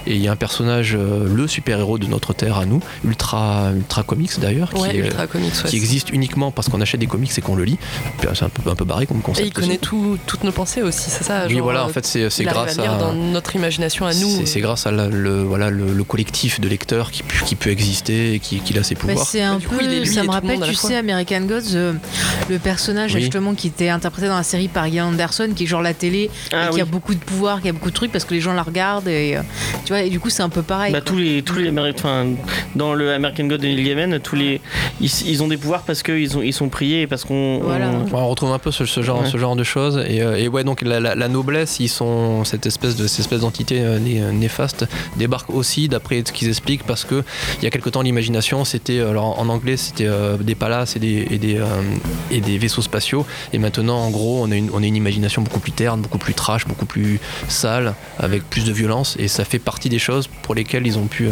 [0.06, 4.04] il y a un personnage, euh, le super-héros de notre terre à nous, ultra ultra
[4.04, 5.70] comics d'ailleurs, Ouais, qui, est- Ultra Comics, ouais.
[5.70, 7.78] qui existe uniquement parce qu'on achète des comics et qu'on le lit.
[8.34, 9.48] C'est un peu un peu barré comme Et concept.
[9.48, 12.06] il connaît tout, toutes nos pensées aussi, c'est ça Oui, genre, voilà, euh, en fait,
[12.06, 14.30] c'est grâce à lire dans notre imagination à nous.
[14.30, 17.70] c'est- c'est grâce à la- le, voilà, le, le collectif de lecteurs qui, qui peut
[17.70, 19.26] exister et qui, qui a ses Bah, pouvoirs.
[19.28, 21.94] c'est un Du coup, peu, ça et me rappelle, tu sais, American Gods, euh,
[22.50, 23.22] le personnage Oui.
[23.22, 26.30] justement qui était interprété dans la série par Ian Anderson, qui est genre la télé,
[26.54, 26.82] Ah et qui oui.
[26.82, 29.08] a beaucoup de pouvoir, qui a beaucoup de trucs parce que les gens la regardent
[29.08, 29.42] et euh,
[29.86, 30.92] tu vois, et du coup c'est un peu pareil.
[30.94, 32.30] Bah, tous les tous les Ameri- enfin,
[32.76, 34.62] dans le American God de Neil Gaiman, tous les
[35.02, 37.92] ils, ils ont des pouvoirs parce qu'ils ont ils sont priés et parce qu'on Voilà.
[38.14, 39.30] on- retrouve un peu ce, ce genre, Ouais.
[39.30, 40.04] ce genre de choses.
[40.08, 43.20] Et, euh, et ouais, donc la, la- la noblesse, ils sont cette espèce de cette
[43.22, 44.86] espèce d'entité euh, né- euh, néfaste
[45.18, 47.24] débarque aussi, d'après ce qu'ils expliquent, parce que
[47.60, 51.00] il y a quelque temps, l'imagination, c'était alors en anglais, c'était euh, des palaces et
[51.00, 51.66] des et des, euh,
[52.32, 53.26] et des vaisseaux spatiaux.
[53.54, 56.18] Et maintenant, en gros, on a une on a une imagination beaucoup plus terne, beaucoup
[56.18, 59.16] plus trash, beaucoup plus sale, avec plus de violence.
[59.20, 61.30] Et ça fait partie des choses pour lesquelles ils ont pu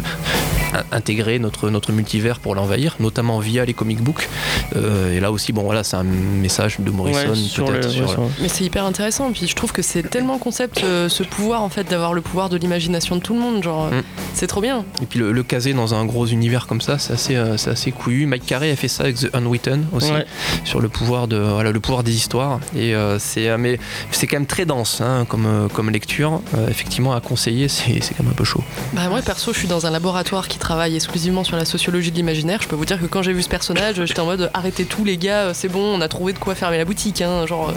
[0.91, 4.27] intégrer notre notre multivers pour l'envahir, notamment via les comic books.
[4.75, 8.17] Euh, et là aussi, bon voilà, c'est un message de Morrison Ouais, sur le- peut-être
[8.17, 11.61] ouais, Mais c'est hyper intéressant, puis je trouve que c'est tellement concept euh, ce pouvoir
[11.61, 14.01] en fait d'avoir le pouvoir de l'imagination de tout le monde, genre Mm.
[14.33, 14.83] c'est trop bien.
[15.01, 17.69] Et puis le, le caser dans un gros univers comme ça, c'est assez, euh, c'est
[17.71, 18.25] assez couillu.
[18.25, 20.25] Mike Carey a fait ça avec The Unwritten aussi, Ouais.
[20.63, 22.59] sur le pouvoir de, voilà, le pouvoir des histoires.
[22.75, 23.79] Et euh, c'est, euh, mais
[24.11, 26.41] c'est quand même très dense hein, comme, euh, comme lecture.
[26.57, 28.63] Euh, effectivement, à conseiller, c'est, c'est quand même un peu chaud.
[28.93, 32.15] Bah moi perso je suis dans un laboratoire qui travaille exclusivement sur la sociologie de
[32.15, 32.59] l'imaginaire.
[32.59, 35.05] Je peux vous dire que quand j'ai vu ce personnage, j'étais en mode arrêtez tout
[35.05, 37.69] les gars, c'est bon, on a trouvé de quoi fermer la boutique, hein, genre.
[37.69, 37.73] euh,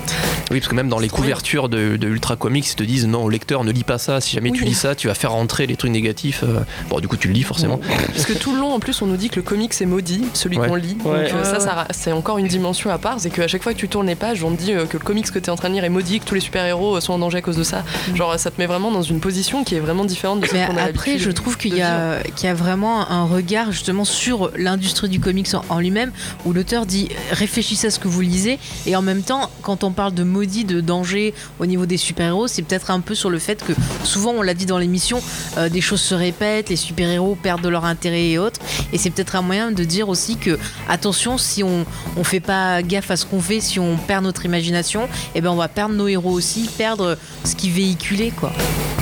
[0.51, 3.25] Oui, parce que même dans les couvertures de, de Ultra Comics, ils te disent non,
[3.25, 4.23] au lecteur, ne lis pas ça.
[4.23, 6.43] Si jamais tu lis ça, tu vas faire rentrer les trucs négatifs.
[6.45, 7.79] Euh, Bon, du coup, tu le lis forcément.
[8.07, 10.25] Parce que tout le long en plus on nous dit que le comic c'est maudit,
[10.33, 10.67] celui Ouais.
[10.69, 10.97] qu'on lit.
[11.05, 11.25] Ouais.
[11.25, 13.79] Donc euh, Ouais, ça, c'est encore une dimension à part, c'est qu'à chaque fois que
[13.79, 15.69] tu tournes les pages, on te dit que le comics que tu es en train
[15.69, 17.85] de lire est maudit, que tous les super-héros sont en danger à cause de ça.
[18.15, 20.67] Genre ça te met vraiment dans une position qui est vraiment différente de ce Mais
[20.67, 24.05] qu'on a après, je trouve qu'il y, a, qu'il y a vraiment un regard justement
[24.05, 26.13] sur l'industrie du comics en, lui-même,
[26.45, 29.91] où l'auteur dit réfléchissez à ce que vous lisez, et en même temps, quand on
[29.91, 33.39] parle de maudit, de danger au niveau des super-héros, c'est peut-être un peu sur le
[33.39, 33.73] fait que
[34.05, 35.21] souvent, on l'a dit dans l'émission,
[35.57, 38.61] euh, des choses se répètent, les super-héros perdent de leur intérêt et autres,
[38.93, 40.59] et c'est peut-être un moyen de dire aussi que
[40.89, 41.85] attention, si on
[42.17, 45.51] on fait pas gaffe à ce qu'on fait, si on perd notre imagination, et ben
[45.51, 48.53] on va perdre nos héros aussi, perdre ce qui véhiculait quoi.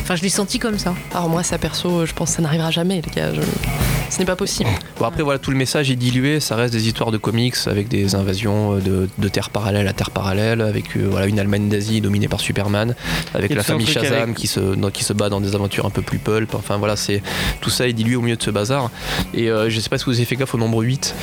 [0.03, 0.95] Enfin, je l'ai senti comme ça.
[1.13, 3.33] Alors moi ça perso, je pense que ça n'arrivera jamais les gars.
[3.35, 3.41] Je-
[4.09, 4.71] Ce n'est pas possible.
[4.99, 7.89] Bon après voilà tout le message est dilué, ça reste des histoires de comics avec
[7.89, 11.69] des invasions euh, de, de terre parallèle à terre parallèle, avec euh, voilà une Allemagne
[11.69, 12.95] d'Asie dominée par Superman,
[13.35, 15.91] avec la famille Shazam avec- qui se dans- qui se bat dans des aventures un
[15.91, 16.55] peu plus pulp.
[16.55, 17.21] Enfin voilà c'est
[17.61, 18.91] tout ça est dilué au milieu de ce bazar.
[19.35, 21.15] Et euh, je sais pas si vous avez fait gaffe au nombre 8.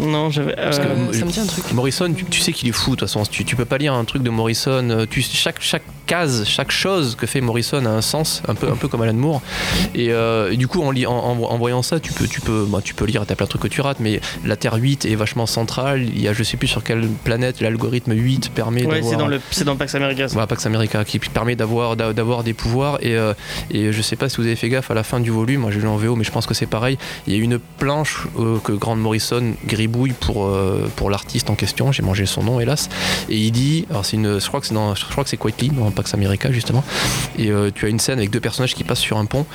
[0.00, 0.58] Non, j'avais.
[0.58, 1.72] euh, ça me dit un truc.
[1.72, 3.22] Morrison, tu, tu sais qu'il est fou de toute façon.
[3.30, 4.88] Tu, tu peux pas lire un truc de Morrison.
[4.90, 8.68] euh, Tu, chaque, chaque case, chaque chose que fait Morrison a un sens, un peu,
[8.68, 9.42] un peu comme Alan Moore.
[9.94, 12.40] Et, euh, et du coup, en, li- en, en- en voyant ça, tu peux, tu
[12.40, 13.24] peux, bah, tu peux lire.
[13.26, 16.02] T'as plein de trucs que tu rates, mais la Terre 8 est vachement centrale.
[16.02, 19.10] Il y a, je sais plus sur quelle planète, l'algorithme 8 permet Ouais, d'avoir.
[19.10, 20.26] c'est dans le, c'est dans Pax America.
[20.28, 20.32] ça.
[20.34, 23.34] Voilà, Pax America qui permet d'avoir d'a- d'avoir des pouvoirs et, euh,
[23.70, 25.70] et je sais pas si vous avez fait gaffe à la fin du volume moi
[25.70, 28.26] j'ai lu en VO mais je pense que c'est pareil il y a une planche
[28.38, 29.52] euh, que Grant Morrison
[29.90, 32.88] gribouille pour euh, pour l'artiste en question j'ai mangé son nom hélas
[33.28, 35.36] et il dit alors c'est une je crois que c'est dans je crois que c'est
[35.36, 36.84] Quietly dans Pax America justement
[37.38, 39.46] et euh, tu as une scène avec deux personnages qui passent sur un pont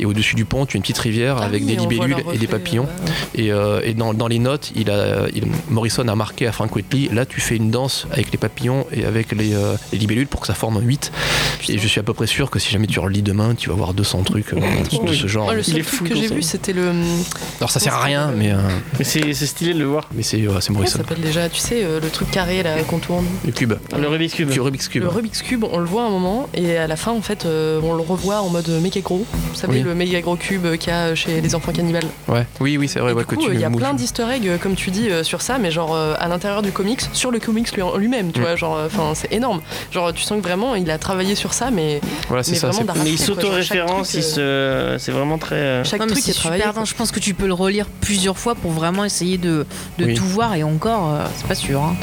[0.00, 2.38] et au-dessus du pont tu as une petite rivière Ah avec oui, des libellules et
[2.38, 3.06] des papillons euh,
[3.38, 3.44] ouais.
[3.46, 6.74] et, euh, et dans, dans les notes, il a, il- Morrison a marqué à Frank
[6.74, 10.26] Whitley, là tu fais une danse avec les papillons et avec les, euh, les libellules
[10.26, 11.12] pour que ça forme un 8.
[11.68, 13.74] Et je suis à peu près sûr que si jamais tu relis demain, tu vas
[13.76, 14.60] voir 200 trucs euh,
[15.06, 15.44] de ce genre.
[15.44, 16.92] Moi, le Il seul est truc fou, que j'ai vu, c'était le.
[17.60, 18.56] Alors ça sert à rien, mais, euh,
[18.98, 20.04] Mais c'est c'est stylé de le voir.
[20.14, 20.98] mais c'est ouais, c'est Comment ça Morrison.
[20.98, 23.74] s'appelle déjà Tu sais, euh, le truc carré là qu'on tourne Le cube.
[23.98, 24.50] Le Rubik's Cube.
[24.54, 25.02] Le Rubik's Cube.
[25.02, 27.80] Le Rubik's Cube, on le voit un moment et à la fin, en fait, euh,
[27.82, 29.24] on le revoit en mode méga gros.
[29.50, 29.82] Vous savez, Oui.
[29.82, 32.06] le méga gros cube qu'il y a chez les enfants cannibales.
[32.28, 32.46] Ouais.
[32.60, 33.12] Oui, oui, c'est vrai.
[33.12, 33.80] Ouais, il y a moules.
[33.80, 36.62] plein d'easter eggs, euh, comme tu dis, euh, sur ça, mais genre euh, à l'intérieur
[36.62, 38.42] du comics, sur le comics lui- en lui-même, tu Mm.
[38.42, 39.60] vois, genre, enfin, c'est énorme.
[39.92, 42.70] Genre, tu sens que vraiment, il a travaillé sur ça, mais Voilà, c'est mais ça.
[43.04, 44.96] Mais il s'auto-référence, se...
[44.98, 45.56] c'est vraiment très.
[45.56, 46.62] euh, chaque Non, truc est travaillé.
[46.62, 46.88] super dense.
[46.90, 49.66] Je pense que tu peux le relire plusieurs fois pour vraiment essayer de,
[49.98, 50.14] de Oui.
[50.14, 51.82] tout voir et encore, euh, c'est pas sûr.
[51.82, 51.94] hein.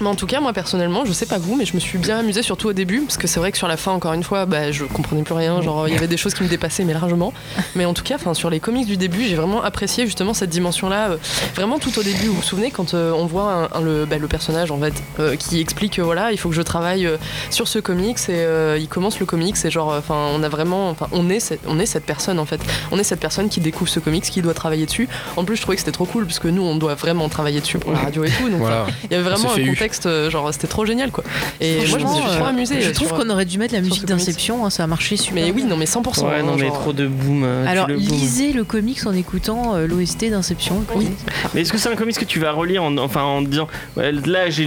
[0.00, 2.18] Mais en tout cas, moi personnellement, je sais pas vous, mais je me suis bien
[2.18, 4.46] amusée, surtout au début, parce que c'est vrai que sur la fin, encore une fois,
[4.46, 5.60] bah, je comprenais plus rien.
[5.62, 7.32] Genre, il y avait des choses qui me dépassaient, mais largement.
[7.74, 10.50] Mais en tout cas, enfin, sur les comics du début, j'ai vraiment apprécié justement cette
[10.50, 11.10] dimension-là.
[11.10, 11.16] euh,
[11.54, 14.18] vraiment tout au début, vous vous souvenez quand euh, on voit un- un- le, bah,
[14.18, 17.08] le personnage en fait euh, qui explique que voilà, il faut que je travaille
[17.50, 18.46] sur ce comics et
[18.78, 21.78] il commence le comics et genre, enfin, on a vraiment, enfin, on est cette, on
[21.78, 22.60] est cette personne en fait.
[22.92, 25.08] On est cette personne qui découvre ce comics, qui doit travailler dessus.
[25.36, 27.60] En plus, je trouvais que c'était trop cool parce que nous, on doit vraiment travailler
[27.60, 28.48] dessus pour la radio et tout.
[28.48, 28.86] Donc, Voilà.
[29.04, 31.24] il y avait vraiment un contexte, euh, genre c'était trop génial quoi.
[31.60, 32.80] Et moi je me suis trop euh, amusée.
[32.80, 35.44] Je euh, trouve qu'on aurait dû mettre la musique d'Inception, hein, ça a marché super.
[35.44, 36.24] Mais oui, non mais 100%.
[36.26, 37.42] Ouais, non, hein, mais genre, trop de boom.
[37.64, 38.04] tu Alors, le boom.
[38.04, 40.82] lisez le comics en écoutant euh, l'OST d'Inception.
[40.94, 41.08] Oui.
[41.54, 44.50] Mais est-ce que c'est un comics que tu vas relire en, enfin, en disant là
[44.50, 44.66] j'ai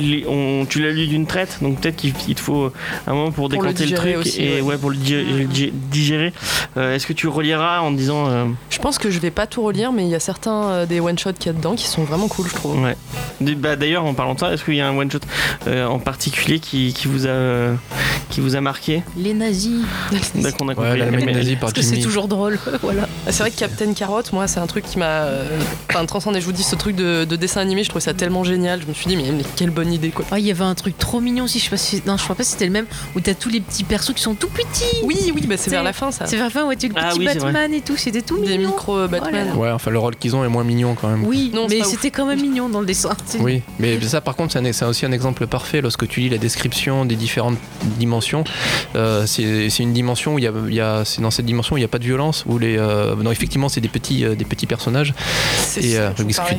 [0.70, 2.72] tu l'as lu d'une traite donc peut-être qu'il il te faut
[3.08, 4.62] un moment pour décanter le, truc aussi, et ouais.
[4.62, 4.78] ouais.
[4.78, 6.34] pour le digé- le digé- digérer.
[6.78, 9.62] Euh, est-ce que tu reliras en disant euh, Je pense que je vais pas tout
[9.62, 11.88] relire, mais il y a certains euh, des one shots qu'il y a dedans qui
[11.88, 12.82] sont vraiment cool, je trouve.
[12.82, 12.96] ouais.
[13.56, 15.20] Bah, D'ailleurs en parlant de ça, est-ce qu'il y a un one shot
[15.68, 17.72] euh, en particulier qui, qui vous a
[18.30, 19.82] qui vous a marqué Les nazis.
[20.36, 21.00] D'accord, on a Ouais, compris.
[21.00, 22.60] l'Allemagne Mais- nazie par Parce que c'est toujours drôle.
[22.84, 23.08] voilà.
[23.28, 26.40] Ah, C'est vrai que Captain Carrot, moi, c'est un truc qui m'a euh, enfin, transcendé.
[26.40, 28.82] Je vous dis, ce truc de, de dessin animé, je trouvais ça tellement génial.
[28.82, 30.26] Je me suis dit, mais, mais quelle bonne idée, quoi.
[30.32, 31.58] Ah, il y avait un truc trop mignon aussi.
[31.60, 32.86] Je sais pas si, non, je crois pas si c'était le même
[33.16, 34.86] où t'as tous les petits persos qui sont tout petits.
[35.04, 36.28] Oui, oui, bah, c'est vers la fin, ça.
[36.28, 37.26] C'est vers la fin où tu as le Ah petit oui.
[37.26, 37.98] Batman et tout.
[37.98, 38.70] C'était tout Des mignon.
[38.70, 39.50] micro Batman.
[39.56, 41.24] Oh Ouais, enfin le rôle qu'ils ont est moins mignon quand même.
[41.26, 43.10] Oui, Non, mais c'était quand même mignon dans le dessin.
[43.40, 46.38] Oui, mais ça par contre c'est un- aussi un exemple parfait lorsque tu lis la
[46.38, 47.58] description des différentes
[47.98, 48.44] dimensions.
[48.96, 51.46] Euh, c'est c'est une dimension où il y a, il y a- c'est dans cette
[51.46, 53.88] dimension où il n'y a pas de violence, où les, euh, non effectivement c'est des
[53.88, 55.14] petits, euh, des petits personnages.
[55.58, 56.40] C'est Et, ça, euh, Rubik's.
[56.40, 56.58] Cube.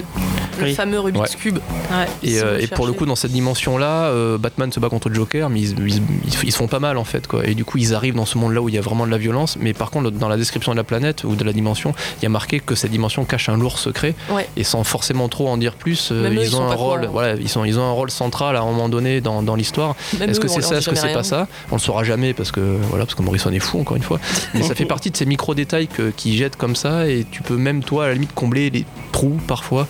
[0.59, 0.75] Le Oui.
[0.75, 1.41] fameux Rubik's Ouais.
[1.41, 1.59] Cube.
[1.91, 2.07] Ouais.
[2.23, 5.09] Et, Si euh, et pour le coup dans cette dimension-là, euh, Batman se bat contre
[5.11, 7.47] le Joker, mais ils, ils- ils- ils se font pas mal en fait quoi.
[7.47, 9.19] Et du coup ils arrivent dans ce monde-là où il y a vraiment de la
[9.19, 12.23] violence, mais par contre dans la description de la planète ou de la dimension, il
[12.23, 14.15] y a marqué que cette dimension cache un lourd secret.
[14.31, 14.49] Ouais.
[14.57, 17.49] Et sans forcément trop en dire plus, euh, ils, ils ont un rôle, voilà, ils
[17.49, 19.95] sont, ils ont un rôle central à un moment donné dans, dans l'histoire.
[20.21, 21.49] Est-ce que c'est ça, est-ce que c'est pas ça?
[21.71, 24.19] On le saura jamais parce que voilà, parce que Morrison est fou encore une fois.
[24.55, 27.43] Mais ça fait partie de ces micro détails que, qui jettent comme ça et tu
[27.43, 29.87] peux même toi à la limite combler les trous parfois.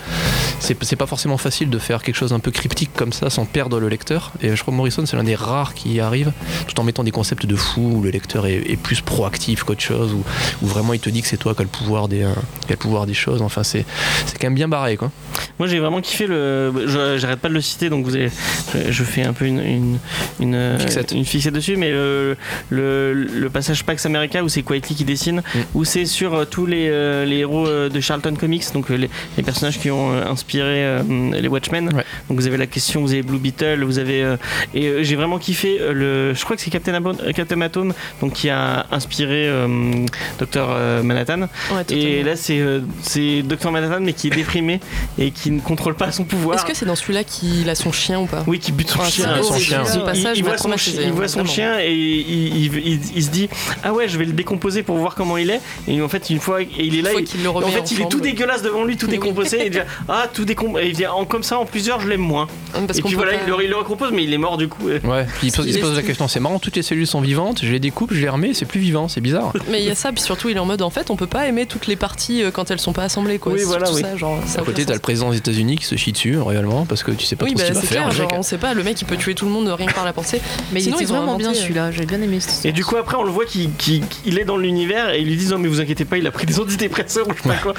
[0.58, 3.44] C'est c'est pas forcément facile de faire quelque chose un peu cryptique comme ça sans
[3.46, 4.32] perdre le lecteur.
[4.42, 6.32] Et je crois que Morrison c'est l'un des rares qui y arrive,
[6.66, 9.80] tout en mettant des concepts de fou où le lecteur est, est plus proactif qu'autre
[9.80, 10.22] chose, où,
[10.62, 12.32] où vraiment il te dit que c'est toi qui as le pouvoir des, euh,
[12.66, 13.40] qui as le pouvoir des choses.
[13.42, 13.84] Enfin c'est
[14.26, 15.10] c'est quand même bien barré quoi.
[15.58, 16.72] Moi j'ai vraiment kiffé le.
[16.86, 18.29] je- J'arrête pas de le citer donc vous avez.
[18.74, 19.98] Je, je fais un peu une une
[20.40, 21.12] une, euh, Fixette.
[21.12, 22.36] une fixette dessus, mais le,
[22.70, 25.58] le, le passage Pax America où c'est Quietly qui dessine, Mm.
[25.74, 29.42] où c'est sur euh, tous les, euh, les héros de Charlton Comics, donc les, les
[29.42, 31.00] personnages qui ont inspiré
[31.32, 31.86] les Watchmen.
[31.94, 32.04] Ouais.
[32.28, 34.36] Donc vous avez la question, vous avez Blue Beetle, vous avez
[34.74, 36.34] et j'ai vraiment kiffé le.
[36.34, 36.94] Je crois que c'est Captain,
[37.62, 39.50] Atom donc qui a inspiré
[40.38, 41.42] Docteur Manhattan.
[41.72, 42.60] Ouais, Et là, c'est
[43.02, 44.80] c'est Dr Manhattan, mais qui est déprimé
[45.18, 46.56] et qui ne contrôle pas son pouvoir.
[46.56, 49.00] Est-ce que c'est dans celui-là qu'il a son chien ou pas Oui, qui bute son
[49.00, 49.42] Ouais, chien.
[49.42, 49.84] son chien.
[49.84, 52.76] Ce Il- passage il, voit son, traumatisé, chi- il voit son chien et il, il-
[52.86, 53.48] il- il se dit
[53.82, 56.40] ah ouais je vais le décomposer pour voir comment il est et en fait une
[56.40, 58.84] fois et il est là il- qu'il le en fait il est tout dégueulasse devant
[58.84, 61.58] lui tout décomposé et il dit ah tout décomposé et il dit en comme ça
[61.58, 62.46] en plusieurs je l'aime moins
[62.86, 64.68] Parce et puis voilà pas- il le, il le recompose mais il est mort du
[64.68, 64.88] coup.
[64.88, 67.20] Ouais, puis il, pose, il se pose la question, c'est marrant, toutes les cellules sont
[67.20, 69.52] vivantes, je les découpe, je les remets, c'est plus vivant, c'est bizarre.
[69.70, 71.26] Mais il y a ça, puis surtout il est en mode en fait on peut
[71.26, 73.52] pas aimer toutes les parties euh, quand elles sont pas assemblées quoi.
[73.52, 74.00] Oui, voilà, oui.
[74.02, 76.38] ça, genre, ça a À côté, t'as le président des États-Unis qui se chie dessus,
[76.38, 77.99] réellement, parce que tu sais pas trop bah, ce qu'il va faire.
[78.10, 80.04] Genre, on sait pas, le mec il peut tuer tout le monde rien que par
[80.04, 80.40] la pensée.
[80.72, 82.72] Mais Sinon, il était ils ont vraiment bien euh, celui-là, j'ai bien aimé cette et
[82.72, 85.58] du coup après on le voit qu'il est dans l'univers et ils lui disent non
[85.58, 87.74] mais vous inquiétez pas il a pris des antidépresseurs ou je sais pas quoi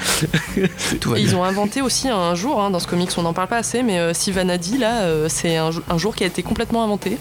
[1.00, 1.30] Tout va Et bien.
[1.32, 3.82] ils ont inventé aussi un jour, hein, dans ce comics on n'en parle pas assez,
[3.82, 7.18] mais euh, Sivanadi là, euh, c'est un jour qui a été complètement inventé.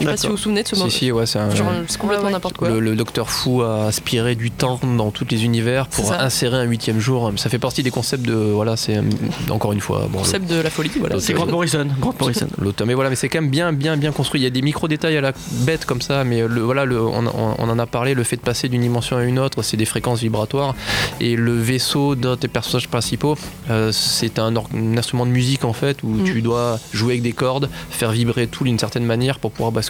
[0.00, 0.90] Je sais pas si vous vous souvenez de ce Si, moment.
[0.90, 2.68] si, ouais, c'est complètement Ouais, n'importe quoi.
[2.70, 6.62] Le, le docteur fou a aspiré du temps dans tous les univers pour insérer un
[6.64, 7.32] huitième jour.
[7.36, 8.32] Ça fait partie des concepts de.
[8.34, 8.96] Voilà, c'est.
[8.96, 9.02] euh,
[9.50, 10.00] Encore une fois.
[10.10, 11.20] Bon, le- Concept de la folie, voilà.
[11.20, 12.86] c'est Grant Morrison Grant Morrison L'automne.
[12.88, 14.40] Mais voilà, mais c'est quand même bien, bien, bien construit.
[14.40, 15.32] Il y a des micro détails à la
[15.66, 18.14] bête comme ça, mais le, voilà, le, on, on- on en a parlé.
[18.14, 20.74] Le fait de passer d'une dimension à une autre, c'est des fréquences vibratoires.
[21.20, 23.36] Et le vaisseau d'un des personnages principaux,
[23.70, 24.54] euh, c'est un
[24.96, 26.24] instrument de musique en fait, où Mm.
[26.24, 29.89] tu dois jouer avec des cordes, faire vibrer tout d'une certaine manière pour pouvoir basculer.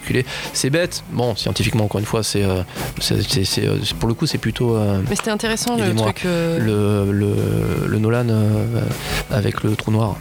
[0.53, 1.03] C'est bête.
[1.13, 2.63] Bon, scientifiquement, encore une fois, c'est, euh,
[3.01, 4.77] c'est, c'est- c'est, euh, pour le coup, c'est plutôt.
[4.77, 6.23] euh, Mais c'était intéressant le truc.
[6.27, 8.65] euh, le, le, le Nolan euh,
[9.31, 10.17] avec le trou noir.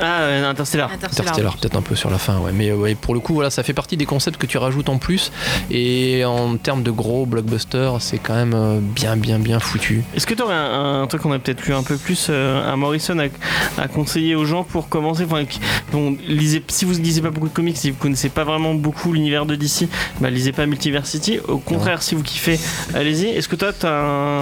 [0.00, 2.52] ah euh, Interstellar Interstellar, peut-être un peu sur la fin, ouais.
[2.52, 4.98] Mais ouais, pour le coup, voilà, ça fait partie des concepts que tu rajoutes en
[4.98, 5.30] plus.
[5.70, 10.02] Et en termes de gros blockbuster, c'est quand même euh, bien, bien, bien foutu.
[10.14, 12.72] Est-ce que tu aurais un, un truc qu'on a peut-être lu un peu plus euh,
[12.72, 15.24] à Morrison à, à conseiller aux gens pour commencer?
[15.24, 15.44] Enfin,
[16.28, 19.12] lisez, Si vous ne lisez pas beaucoup de comics, si vous connaissez pas vraiment beaucoup
[19.24, 19.88] l'univers de DC,
[20.20, 21.38] bah, lisez pas Multiversity.
[21.48, 22.60] Au contraire, si vous kiffez,
[22.94, 23.28] allez-y.
[23.28, 24.40] Est-ce que toi, tu as un,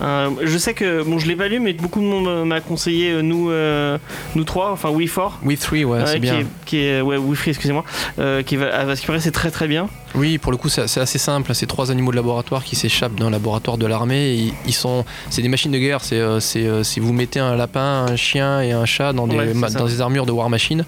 [0.00, 3.12] un- Je sais que, bon, je l'ai pas lu, mais beaucoup de monde m'a conseillé,
[3.12, 3.96] euh, nous, euh,
[4.34, 5.38] nous trois, enfin, We Four.
[5.44, 6.40] We 3, ouais, c'est bien.
[6.40, 7.84] est, qui est- ouais, We Free, excusez-moi,
[8.18, 9.88] euh, qui va, à ce c'est très très bien.
[10.16, 11.54] Oui, pour le coup, c'est assez simple.
[11.54, 14.34] C'est trois animaux de laboratoire qui s'échappent d'un laboratoire de l'armée.
[14.34, 16.02] et Ils sont, c'est des machines de guerre.
[16.02, 19.26] C'est, euh, c'est, euh, si vous mettez un lapin, un chien et un chat dans
[19.26, 20.84] des, Ouais, dans des armures de War Machine,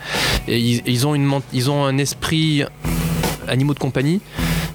[0.46, 2.62] et ils, ils ont une, ils ont un esprit
[3.48, 4.20] animaux de compagnie,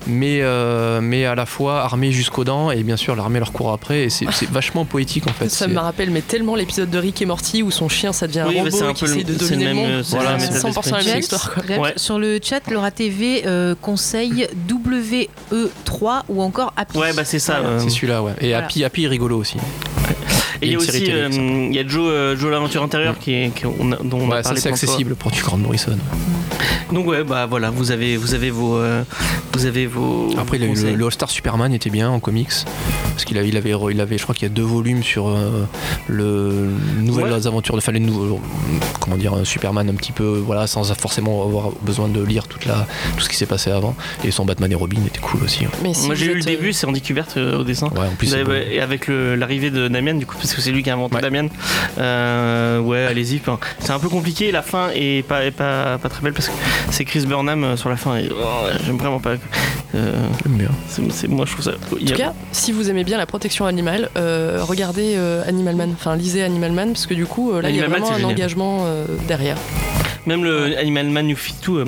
[0.07, 2.71] mais, euh, mais à la fois armés jusqu'aux dents.
[2.71, 4.03] Et bien sûr, l'armée leur court après.
[4.03, 5.49] Et c'est, c'est vachement poétique en fait.
[5.49, 8.43] Ça me rappelle mais tellement l'épisode de Rick et Morty où son chien ça devient
[8.47, 9.83] Oui, un robot c'est un qui peu le- essaye de c'est le dominer le, même,
[9.83, 9.91] monde.
[9.91, 11.53] euh, c'est même c'est état 100% la histoire.
[11.53, 11.63] quoi.
[11.67, 11.93] James, Ouais.
[11.97, 16.97] Sur le chat, Laura TV euh, conseille WE3 ou encore Happy.
[16.97, 17.57] Ouais, bah c'est ça.
[17.57, 18.33] euh, C'est celui-là, ouais.
[18.41, 18.65] Et Voilà.
[18.65, 19.57] Happy, Happy est rigolo aussi.
[20.63, 23.33] Et il y a aussi euh, il y a Joe, euh, Joe l'aventure intérieure qui
[23.33, 25.97] est, qui- on a- dont on a Ouais, parlé c'est accessible pour du Grant Morrison.
[26.91, 29.03] Donc ouais, bah voilà, vous avez, vous avez vos, euh,
[29.53, 30.29] vous avez vos.
[30.37, 32.49] Après, le, le All-Star Superman était bien en comics.
[33.11, 35.27] Parce qu'il a- il avait, il avait, je crois qu'il y a deux volumes sur
[35.29, 35.65] euh,
[36.07, 36.69] le
[36.99, 37.47] nouvelles Ouais.
[37.47, 38.39] aventures de, enfin, les nouveaux,
[38.99, 42.65] comment dire, un Superman un petit peu, voilà, sans forcément avoir besoin de lire toute
[42.65, 42.87] la,
[43.17, 43.95] tout ce qui s'est passé avant.
[44.23, 45.65] Et son Batman et Robin était cool aussi.
[45.65, 45.69] hein.
[45.83, 47.87] Mais si Moi j'ai eu le début, c'est Andy Kubert euh, au dessin.
[47.87, 48.51] Ouais, en plus, Vous c'est avez- beau.
[48.51, 51.15] ouais, et avec l'arrivée de Damien, du coup, parce que c'est lui qui a inventé
[51.15, 51.21] Ouais.
[51.21, 51.47] Damien.
[51.97, 53.41] Euh, ouais, allez-y.
[53.79, 54.51] c'est un peu compliqué.
[54.51, 56.53] La fin est pas, est pas, pas très belle parce que
[56.89, 58.17] c'est Chris Burnham euh, sur la fin.
[58.17, 59.35] Et, oh, J'aime vraiment pas.
[59.95, 60.13] Euh,
[60.43, 60.69] J'aime bien.
[60.87, 61.71] c'est- c'est- moi je trouve ça.
[61.71, 65.75] En a- tout cas, si vous aimez bien la protection animale, euh, regardez euh, Animal
[65.75, 67.99] Man, enfin lisez Animal Man, parce que du coup, euh, là, il y a Animal
[67.99, 68.31] Man, vraiment c'est un génial.
[68.39, 69.57] engagement euh, derrière.
[70.27, 71.85] Même le Animal Man You Fit Too, euh,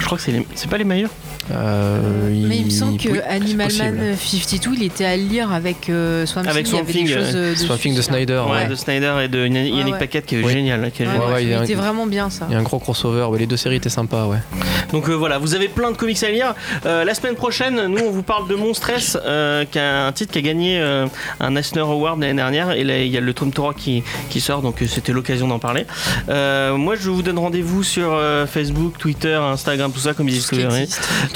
[0.00, 1.10] je crois que c'est les- c'est pas les meilleurs.
[1.52, 3.68] Euh, Mais il me semble que oui, Animal.
[3.78, 8.02] Man 52, il était à lire avec euh, Swamp Avec Swamp Thing, euh, de.
[8.02, 8.42] Snyder.
[8.48, 8.66] Ouais, ouais.
[8.66, 9.98] de Snyder et de Yannick Ouais, ouais.
[10.00, 10.90] Paquette qui est génial.
[10.90, 11.28] qui est Ouais, génial.
[11.28, 12.46] Ouais, ouais, il y a il un- était vraiment bien ça.
[12.50, 13.26] Il y a un gros crossover.
[13.30, 14.60] ouais, les deux séries étaient sympas, ouais.
[14.92, 16.54] Donc euh, voilà, vous avez plein de comics à lire.
[16.86, 20.32] Euh, la semaine prochaine, nous on vous parle de Monstress, euh, qui a un titre
[20.32, 21.06] qui a gagné euh,
[21.40, 22.70] un Eisner Award l'année dernière.
[22.72, 25.48] Et là il y a le tome 3 qui, qui sort, donc euh, c'était l'occasion
[25.48, 25.86] d'en parler.
[26.28, 30.40] Euh, moi je vous donne rendez-vous sur euh, Facebook, Twitter, Instagram, tout ça, comme ils.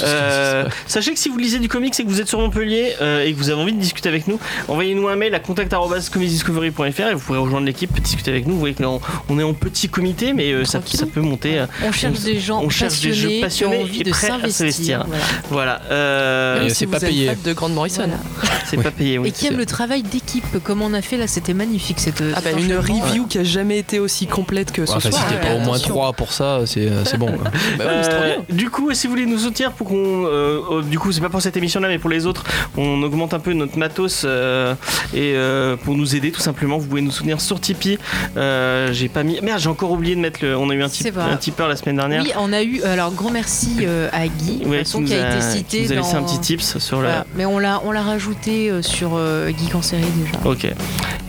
[0.03, 3.25] Euh, sachez que si vous lisez du comics et que vous êtes sur Montpellier euh,
[3.25, 7.13] et que vous avez envie de discuter avec nous, envoyez-nous un mail à contact.comicsdiscovery.fr et
[7.13, 8.53] vous pourrez rejoindre l'équipe, discuter avec nous.
[8.53, 10.79] Vous voyez que là, on, on est en petit comité, mais euh, ça,
[11.13, 11.59] peut monter.
[11.59, 14.03] euh, On cherche on- des gens on cherche des jeux passionnés qui ont envie et
[14.03, 14.53] de prêts à s'investir.
[15.01, 15.05] s'investir.
[15.49, 15.81] voilà.
[15.81, 15.81] voilà.
[15.91, 17.31] euh, si c'est pas payé.
[17.43, 18.03] de Grant Morrison.
[18.07, 18.53] Voilà.
[18.65, 18.83] c'est Oui.
[18.83, 19.29] pas payé, oui.
[19.29, 22.23] Et qui aime le travail d'équipe, comme on a fait là, c'était magnifique cette.
[22.35, 25.27] Ah bah, une review qui a jamais été aussi complète que ce Enfin, si soir.
[25.29, 25.77] t'es pas au moins.
[25.79, 27.31] 3 pour ça, c'est c'est bon.
[27.77, 28.55] Bah ouais, trop Euh, bien.
[28.55, 31.29] du coup, si vous voulez nous soutenir pour qu'on, euh, euh, du coup, c'est pas
[31.29, 32.43] pour cette émission-là, mais pour les autres,
[32.77, 34.73] on augmente un peu notre matos euh,
[35.13, 37.97] et euh, pour nous aider, tout simplement, vous pouvez nous soutenir sur Tipeee.
[38.37, 40.55] Euh, j'ai pas mis, merde, j'ai encore oublié de mettre le.
[40.57, 40.89] On a eu un
[41.37, 42.23] tipeur la semaine dernière.
[42.23, 42.80] Oui, on a eu.
[42.85, 45.83] Alors, grand merci euh, à Guy, Ouais, façon, qui, a, a, été qui cité.
[45.85, 47.15] nous a laissé dans- un petit tips sur Voilà.
[47.19, 47.25] la.
[47.35, 50.37] Mais on l'a, on l'a rajouté euh, sur euh, Geek en série déjà.
[50.45, 50.65] Ok.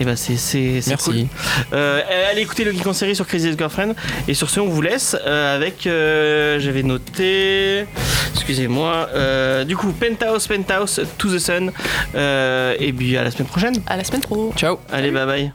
[0.00, 1.14] Et bah c'est c'est c'est cool.
[1.14, 1.28] Merci.
[1.74, 2.00] Euh,
[2.30, 3.94] allez écouter le Geek en série sur Crazy Ex-Girlfriend.
[4.26, 5.86] Et sur ce, on vous laisse euh, avec.
[5.86, 7.86] euh, J'avais noté.
[8.34, 9.08] Excusez-moi.
[9.14, 11.70] euh, du coup, Penthouse, Penthouse, To the Sun.
[12.14, 13.74] Euh, et puis à la semaine prochaine.
[13.86, 14.52] À la semaine pro.
[14.56, 14.78] Ciao.
[14.92, 15.52] Allez, bye bye.